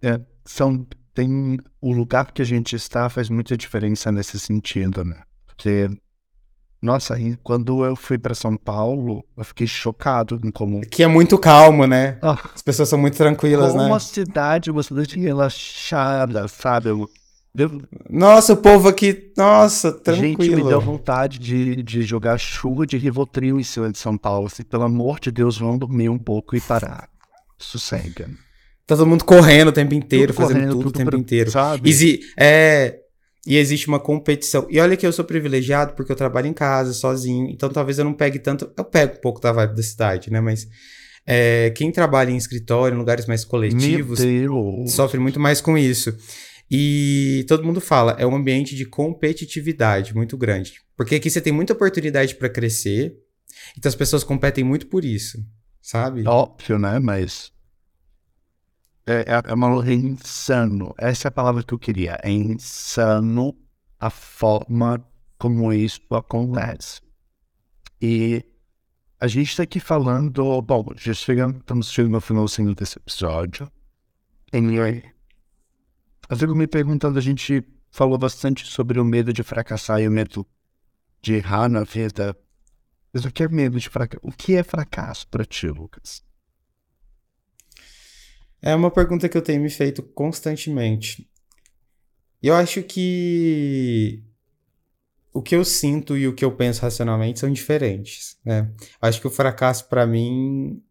[0.01, 5.21] é, são, tem o lugar que a gente está faz muita diferença nesse sentido, né?
[5.45, 5.89] Porque,
[6.81, 10.81] nossa, quando eu fui pra São Paulo, eu fiquei chocado em como.
[10.81, 12.17] Que é muito calmo, né?
[12.21, 13.93] Ah, As pessoas são muito tranquilas, como né?
[13.93, 16.89] a cidade, uma cidade relaxada, sabe?
[16.89, 17.07] Eu,
[17.57, 20.81] eu- Nossa, o povo aqui, nossa, gente, me deu tranquilo.
[20.81, 24.47] vontade de, de jogar chuva de Rivotril em cima de São Paulo.
[24.47, 27.09] Assim, pelo amor de Deus, vão dormir um pouco e parar.
[27.59, 28.29] Sossega.
[28.87, 31.19] Tá todo mundo correndo o tempo inteiro, Tudo fazendo correndo, tudo, o tudo tempo pra-
[31.19, 31.51] inteiro.
[31.51, 31.87] Sabe?
[31.89, 32.97] Exi é,
[33.45, 34.65] e existe uma competição.
[34.69, 37.47] E olha que eu sou privilegiado porque eu trabalho em casa, sozinho.
[37.49, 38.71] Então talvez eu não pegue tanto.
[38.75, 40.41] Eu pego um pouco da vibe da cidade, né?
[40.41, 40.67] Mas
[41.27, 44.19] é, quem trabalha em escritório, em lugares mais coletivos,
[44.87, 46.15] sofre muito mais com isso.
[46.71, 50.73] E todo mundo fala, é um ambiente de competitividade muito grande.
[50.95, 53.13] Porque aqui você tem muita oportunidade para crescer.
[53.77, 55.37] Então as pessoas competem muito por isso,
[55.89, 56.27] sabe?
[56.27, 56.99] Óbvio, né?
[56.99, 57.51] Mas.
[59.05, 60.93] É, é, é, uma, é insano.
[60.97, 62.19] Essa é a palavra que eu queria.
[62.21, 63.57] É insano
[63.99, 65.03] a forma
[65.37, 67.01] como isso acontece.
[67.99, 68.45] E
[69.19, 70.61] a gente está aqui falando.
[70.61, 73.69] Bom, já estamos chegando ao finalzinho desse episódio.
[74.53, 75.03] E
[76.29, 80.11] eu fico me perguntando: a gente falou bastante sobre o medo de fracassar e o
[80.11, 80.45] medo
[81.19, 82.37] de errar na vida.
[83.13, 84.21] Mas o que é medo de fracasso?
[84.23, 86.23] O que é fracasso para ti, Lucas?
[88.61, 91.29] É uma pergunta que eu tenho me feito constantemente.
[92.41, 94.23] Eu acho que
[95.33, 98.71] o que eu sinto e o que eu penso racionalmente são diferentes, né?
[99.01, 100.81] Acho que o fracasso para mim,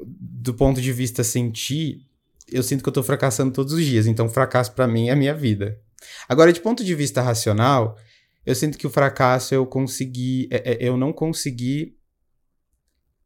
[0.00, 2.06] do ponto de vista sentir,
[2.48, 4.06] eu sinto que eu tô fracassando todos os dias.
[4.06, 5.80] Então, fracasso para mim é a minha vida.
[6.28, 7.96] Agora, de ponto de vista racional,
[8.44, 11.96] eu sinto que o fracasso eu consegui, é, é, eu não consegui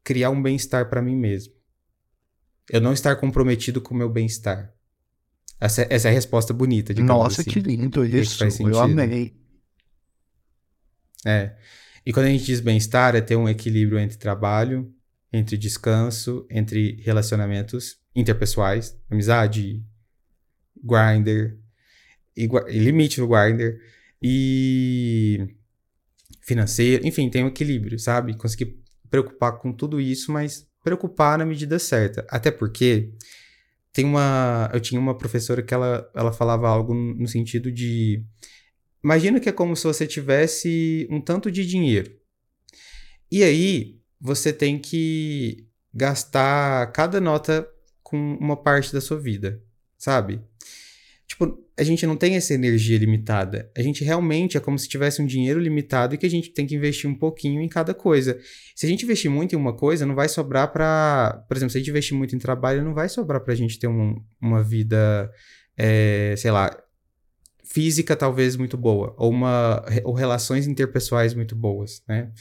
[0.03, 1.53] criar um bem-estar para mim mesmo.
[2.69, 4.73] Eu não estar comprometido com o meu bem-estar.
[5.59, 7.49] Essa, essa é a resposta bonita, digamos Nossa, assim.
[7.49, 8.37] que lindo que isso.
[8.37, 9.35] faz Eu amei.
[11.25, 11.55] É.
[12.05, 14.93] E quando a gente diz bem-estar, é ter um equilíbrio entre trabalho,
[15.31, 19.83] entre descanso, entre relacionamentos interpessoais, amizade,
[20.83, 21.59] grinder,
[22.37, 23.79] e, e limite no grinder,
[24.27, 25.55] e
[26.41, 28.35] financeiro, enfim, tem um equilíbrio, sabe?
[28.35, 28.75] Conseguir
[29.07, 32.25] preocupar com tudo isso, mas preocupar na medida certa.
[32.27, 33.13] Até porque
[33.93, 34.67] tem uma.
[34.73, 38.25] Eu tinha uma professora que ela, ela falava algo no sentido de.
[39.03, 42.11] Imagina que é como se você tivesse um tanto de dinheiro.
[43.31, 47.67] E aí, você tem que gastar cada nota
[48.01, 49.61] com uma parte da sua vida,
[49.99, 50.41] sabe?
[51.35, 53.69] Tipo, a gente não tem essa energia limitada.
[53.75, 56.65] A gente realmente é como se tivesse um dinheiro limitado e que a gente tem
[56.65, 58.39] que investir um pouquinho em cada coisa.
[58.73, 61.43] Se a gente investir muito em uma coisa, não vai sobrar pra.
[61.45, 63.87] Por exemplo, se a gente investir muito em trabalho, não vai sobrar pra gente ter
[63.87, 65.29] um- uma vida,
[65.77, 66.71] é, sei lá,
[67.65, 72.31] física talvez muito boa, ou, uma, ou relações interpessoais muito boas, né?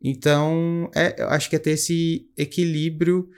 [0.00, 3.28] Então, é, eu acho que é ter esse equilíbrio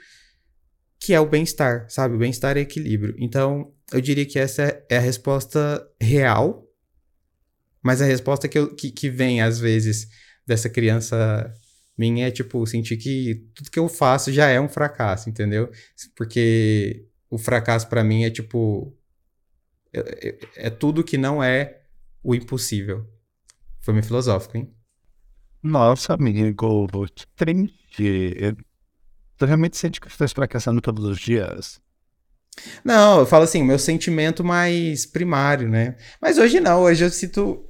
[0.99, 2.13] que é o bem-estar, sabe?
[2.13, 3.15] O bem-estar é equilíbrio.
[3.17, 6.65] Então, eu diria que essa é- a resposta real,
[7.81, 10.07] mas a resposta que, eu, que, que vem, às vezes,
[10.45, 11.53] dessa criança
[11.97, 15.69] minha é, tipo, sentir que tudo que eu faço já é um fracasso, entendeu?
[16.15, 18.95] Porque o fracasso pra mim é, tipo,
[19.93, 21.81] é, é- tudo que não é
[22.23, 23.05] o impossível.
[23.81, 24.73] Foi meio filosófico, hein?
[25.61, 28.55] Nossa, amigo, triste.
[29.37, 31.81] Tu realmente sente que tu estás fracassando todos os dias?
[32.83, 35.95] Não, eu falo assim, meu sentimento mais primário, né?
[36.21, 37.65] Mas hoje não, hoje eu sinto.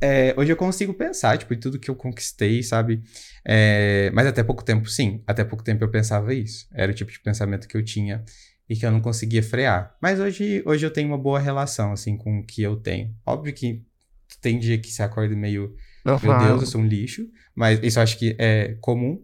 [0.00, 3.02] é, hoje eu consigo pensar, tipo, em tudo que eu conquistei, sabe?
[3.44, 5.22] É, mas até pouco tempo, sim.
[5.26, 6.66] Até pouco tempo eu pensava isso.
[6.74, 8.24] Era o tipo de pensamento que eu tinha
[8.68, 9.96] e que eu não conseguia frear.
[10.02, 13.14] Mas hoje, hoje eu tenho uma boa relação, assim, com o que eu tenho.
[13.24, 13.82] Óbvio que
[14.40, 15.74] tem dia que se acorda meio
[16.22, 17.28] meu Deus, eu sou um lixo.
[17.54, 19.22] Mas isso eu acho que é comum.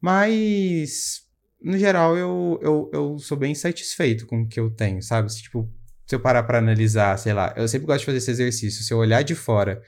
[0.00, 1.22] Mas,
[1.60, 5.32] no geral, eu, eu, eu sou bem satisfeito com o que eu tenho, sabe?
[5.32, 5.70] Se, tipo,
[6.06, 8.82] se eu parar pra analisar, sei lá, eu sempre gosto de fazer esse exercício.
[8.82, 9.82] Se eu olhar de fora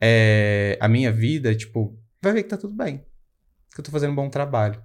[0.00, 3.04] é, a minha vida, tipo, vai ver que tá tudo bem.
[3.74, 4.80] Que eu tô fazendo um bom trabalho.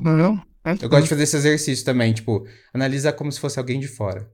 [0.00, 0.42] Não, não.
[0.80, 4.30] Eu gosto de fazer esse exercício também, tipo, analisar como se fosse alguém de fora.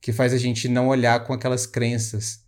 [0.00, 2.40] Que faz a gente não olhar com aquelas crenças,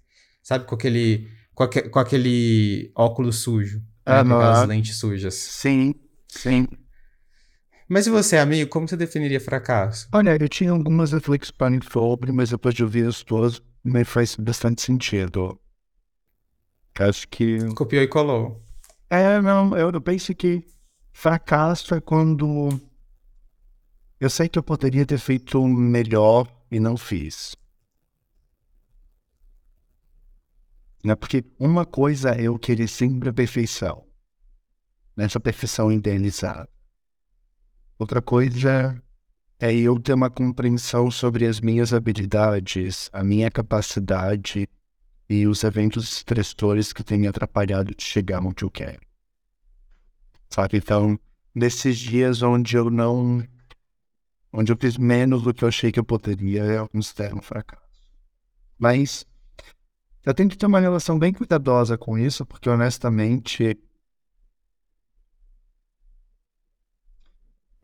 [0.43, 0.67] sabe?
[0.67, 4.25] Com aquele, com, aque, com aquele óculos sujo, né?
[4.25, 5.35] com aquelas lentes sujas.
[5.35, 5.95] Sim,
[6.29, 6.67] sim.
[7.89, 10.09] Mas e você, amigo, como você definiria fracasso?
[10.13, 14.83] Olha, eu tinha algumas reflexões sobre, mas depois de ouvir as tuas, me faz bastante
[14.83, 15.59] sentido.
[16.99, 17.59] Acho que.
[17.75, 18.63] Copiou e colou.
[19.09, 20.67] É, não, eu penso que
[21.13, 22.69] fracasso é quando
[24.19, 27.55] eu sei que eu poderia ter feito melhor e não fiz.
[31.05, 31.15] Né?
[31.15, 34.05] Porque uma coisa é eu querer sempre a perfeição.
[35.17, 36.69] Essa perfeição idealizada.
[37.99, 39.01] Outra coisa
[39.59, 44.69] é eu ter uma compreensão sobre as minhas habilidades, a minha capacidade
[45.29, 49.01] e os eventos estressores que têm me atrapalhado de chegar onde eu quero.
[50.51, 50.77] Sabe?
[50.77, 51.19] Então,
[51.55, 53.43] nesses dias onde eu não.
[54.53, 57.83] onde eu fiz menos do que eu achei que eu poderia, eu considero um fracasso.
[58.79, 59.27] Mas
[60.23, 63.79] eu tenho que ter uma relação bem cuidadosa com isso, porque honestamente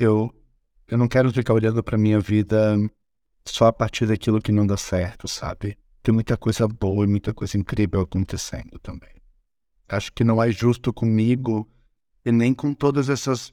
[0.05, 0.34] eu,
[0.88, 2.76] eu não quero ficar olhando para minha vida
[3.44, 5.76] só a partir daquilo que não dá certo, sabe?
[6.03, 9.11] Tem muita coisa boa e muita coisa incrível acontecendo também.
[9.88, 11.68] Acho que não é justo comigo
[12.24, 13.53] e nem com todas essas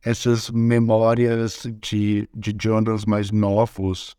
[0.00, 4.16] essas memórias de, de journals mais novos,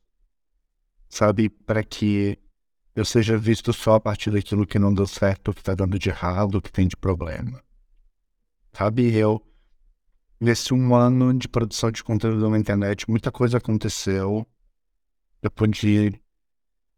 [1.07, 1.49] sabe?
[1.49, 2.37] Para que
[2.93, 6.09] eu seja visto só a partir daquilo que não deu certo, que está dando de
[6.09, 7.63] errado, que tem de problema.
[8.73, 9.15] Sabe?
[9.15, 9.41] Eu
[10.39, 14.47] nesse um ano de produção de conteúdo na internet, muita coisa aconteceu.
[15.41, 16.19] Eu pude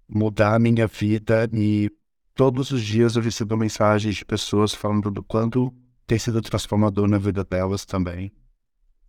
[0.08, 1.90] mudar a minha vida e
[2.36, 5.74] todos os dias eu recebo mensagens de pessoas falando do quanto
[6.06, 8.32] tem sido transformador na vida delas também.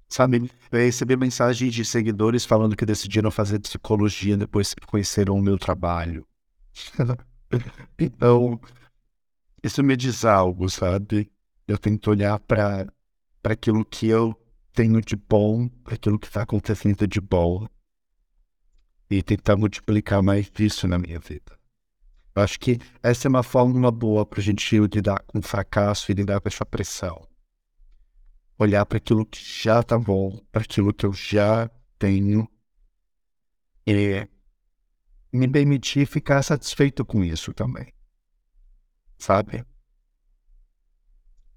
[0.09, 5.43] Sabe, eu recebi mensagens de seguidores falando que decidiram fazer psicologia depois que conheceram o
[5.43, 6.27] meu trabalho.
[7.99, 8.61] então,
[9.63, 11.33] isso me diz algo, sabe?
[11.67, 12.87] Eu tento olhar para
[13.43, 14.35] para aquilo que eu
[14.73, 17.67] tenho de bom, para aquilo que está acontecendo de bom
[19.11, 21.59] e tentar multiplicar mais disso na minha vida.
[22.35, 26.15] Eu acho que essa é uma fórmula boa para a gente lidar com fracasso e
[26.15, 27.29] lidar com essa pressão.
[28.59, 31.69] Olhar para aquilo que já está bom, para aquilo que eu já
[31.99, 32.49] tenho
[33.87, 34.27] e
[35.33, 37.93] me permitir ficar satisfeito com isso também.
[39.19, 39.65] Sabe?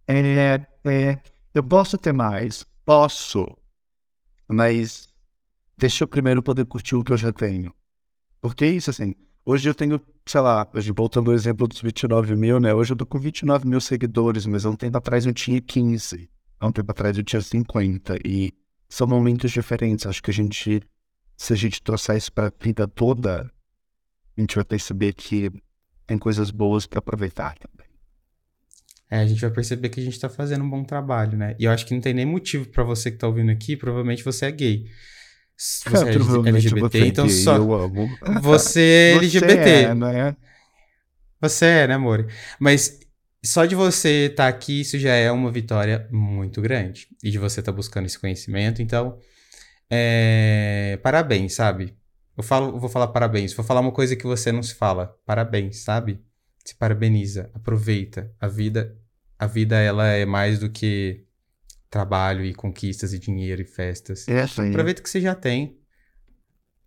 [0.08, 0.56] É,
[0.86, 1.22] é,
[1.56, 3.48] eu posso ter mais, posso,
[4.46, 5.08] mas
[5.78, 7.74] deixa eu primeiro poder curtir o que eu já tenho.
[8.42, 12.36] Porque é isso, assim, hoje eu tenho, sei lá, hoje, voltando ao exemplo dos 29
[12.36, 12.74] mil, né?
[12.74, 16.30] Hoje eu tô com 29 mil seguidores, mas há um tempo atrás eu tinha 15.
[16.60, 18.18] Há um tempo atrás eu tinha 50.
[18.26, 18.54] E
[18.90, 20.06] são momentos diferentes.
[20.06, 20.82] Acho que a gente,
[21.38, 23.50] se a gente trouxer isso pra vida toda,
[24.38, 25.50] a gente vai perceber que
[26.06, 27.85] tem coisas boas para aproveitar também
[29.10, 31.56] é, a gente vai perceber que a gente tá fazendo um bom trabalho, né?
[31.60, 34.24] E eu acho que não tem nem motivo para você que tá ouvindo aqui, provavelmente
[34.24, 34.86] você é gay.
[35.58, 37.56] Você é LGBT, é então gay, só.
[37.56, 38.10] Eu amo.
[38.42, 39.56] Você é LGBT.
[39.56, 40.36] Você é, né?
[41.40, 42.28] Você é, né, amor?
[42.60, 43.00] Mas
[43.46, 47.08] só de você estar tá aqui, isso já é uma vitória muito grande.
[47.24, 49.18] E de você estar tá buscando esse conhecimento, então.
[49.90, 51.00] É...
[51.02, 51.96] Parabéns, sabe?
[52.36, 53.54] Eu falo, vou falar parabéns.
[53.54, 55.16] Vou falar uma coisa que você não se fala.
[55.26, 56.20] Parabéns, sabe?
[56.66, 58.32] Se parabeniza, aproveita.
[58.40, 58.98] A vida,
[59.38, 61.24] a vida ela é mais do que
[61.90, 64.28] trabalho e conquistas e dinheiro e festas.
[64.28, 64.70] É sim.
[64.70, 65.80] Aproveita que você já tem,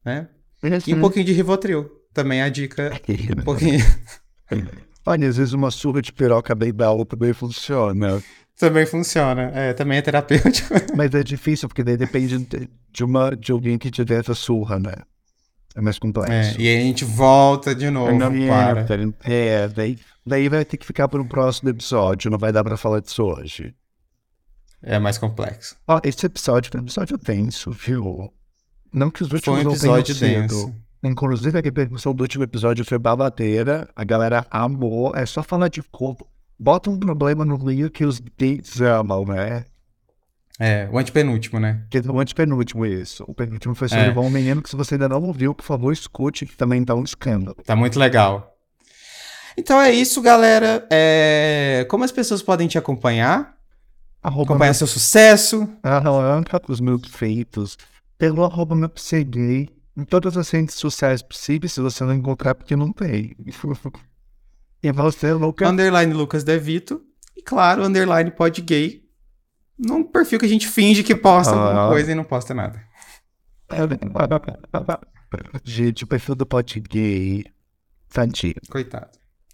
[0.05, 0.29] né?
[0.63, 2.91] É e um pouquinho de Rivotril, também é a dica.
[3.39, 3.85] um pouquinho.
[5.07, 8.23] Olha, às vezes uma surra de piroca bem bela também funciona.
[8.59, 10.75] Também funciona, é, também é terapêutico.
[10.97, 12.47] Mas é difícil, porque daí depende
[12.91, 14.95] de, uma, de alguém que te dê essa surra, né?
[15.75, 16.33] É mais complexo.
[16.33, 18.87] É, e aí a gente volta de novo não, para...
[19.25, 22.77] É, daí, daí vai ter que ficar para um próximo episódio, não vai dar para
[22.77, 23.75] falar disso hoje.
[24.83, 25.77] É mais complexo.
[25.87, 28.33] Ó, esse episódio foi um episódio denso, viu?
[28.93, 30.75] Não que os últimos foi um episódio denso.
[31.03, 33.89] Inclusive, a repercussão do último episódio foi babadeira.
[33.95, 35.15] A galera amou.
[35.15, 36.27] É só falar de corpo.
[36.59, 39.65] Bota um problema no meio que os gays amam, né?
[40.61, 41.85] É, o antepenúltimo, né?
[41.89, 43.25] Que, o antepenúltimo, isso.
[43.29, 44.19] O penúltimo foi sobre é.
[44.19, 47.05] um menino que se você ainda não ouviu, por favor, escute, que também tá um
[47.05, 47.57] escândalo.
[47.65, 48.57] Tá muito legal.
[49.57, 50.87] Então é isso, galera.
[50.91, 51.87] É...
[51.89, 53.57] Como as pessoas podem te acompanhar?
[54.21, 54.75] Arroba acompanhar meu...
[54.75, 55.69] seu sucesso.
[55.83, 57.79] Arranca os meus feitos
[58.19, 58.91] pelo arroba meu
[59.27, 63.37] gay em todas as redes sociais possíveis, se você não encontrar, porque não tem.
[64.83, 65.69] e você, Lucas...
[65.69, 67.01] Underline Lucas Devito.
[67.37, 69.08] E claro, underline podgay
[69.79, 71.59] num perfil que a gente finge que posta Ah.
[71.69, 72.83] alguma coisa e não posta nada.
[75.65, 77.45] Gente, o perfil do Pod Gay.
[78.11, 78.55] Tadinho.
[78.71, 79.11] Coitado.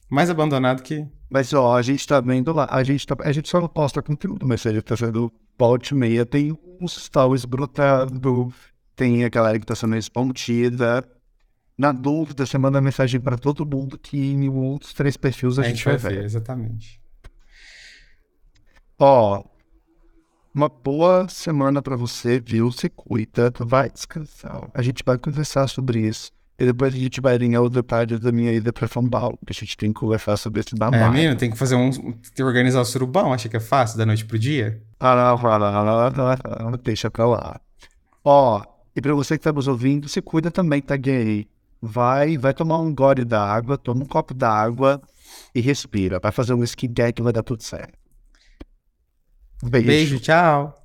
[0.09, 1.07] Mais abandonado que.
[1.29, 4.01] Mas ó, a gente tá vendo lá, a gente, tá, a gente só não posta
[4.01, 8.53] conteúdo, mas a gente tá sendo volta e meia, tem uns stories brotando,
[8.95, 11.05] tem a galera que tá sendo respondida.
[11.77, 15.65] Na dúvida, você manda mensagem pra todo mundo que em outros três perfis a, A,
[15.65, 16.23] gente vai ver.
[16.23, 17.01] exatamente.
[18.97, 19.43] Ó,
[20.55, 22.71] uma boa semana pra você, viu?
[22.71, 24.71] Se cuida, vai descansar.
[24.73, 26.31] A gente vai conversar sobre isso.
[26.57, 29.53] E depois a gente vai em outra parte da minha ida pra São Paulo, que
[29.53, 31.13] a gente tem que conversar sobre esse É, babado.
[31.13, 31.91] menino, tem que fazer um.
[31.91, 33.33] Tem que organizar o surubão.
[33.33, 34.81] Acha que é fácil da noite pro dia?
[35.01, 37.61] Ah, não, ah, não, não, deixa pra lá.
[38.25, 38.63] Ó,
[38.95, 41.49] e pra você que tá nos ouvindo, se cuida também, tá gay?
[41.83, 45.03] Vai, vai tomar um gole d'água, toma um copo d'água
[45.53, 46.21] e respira.
[46.21, 47.99] Vai fazer um skincare que vai dar tudo certo.
[49.71, 49.87] Beijo.
[49.87, 50.84] Beijo, tchau.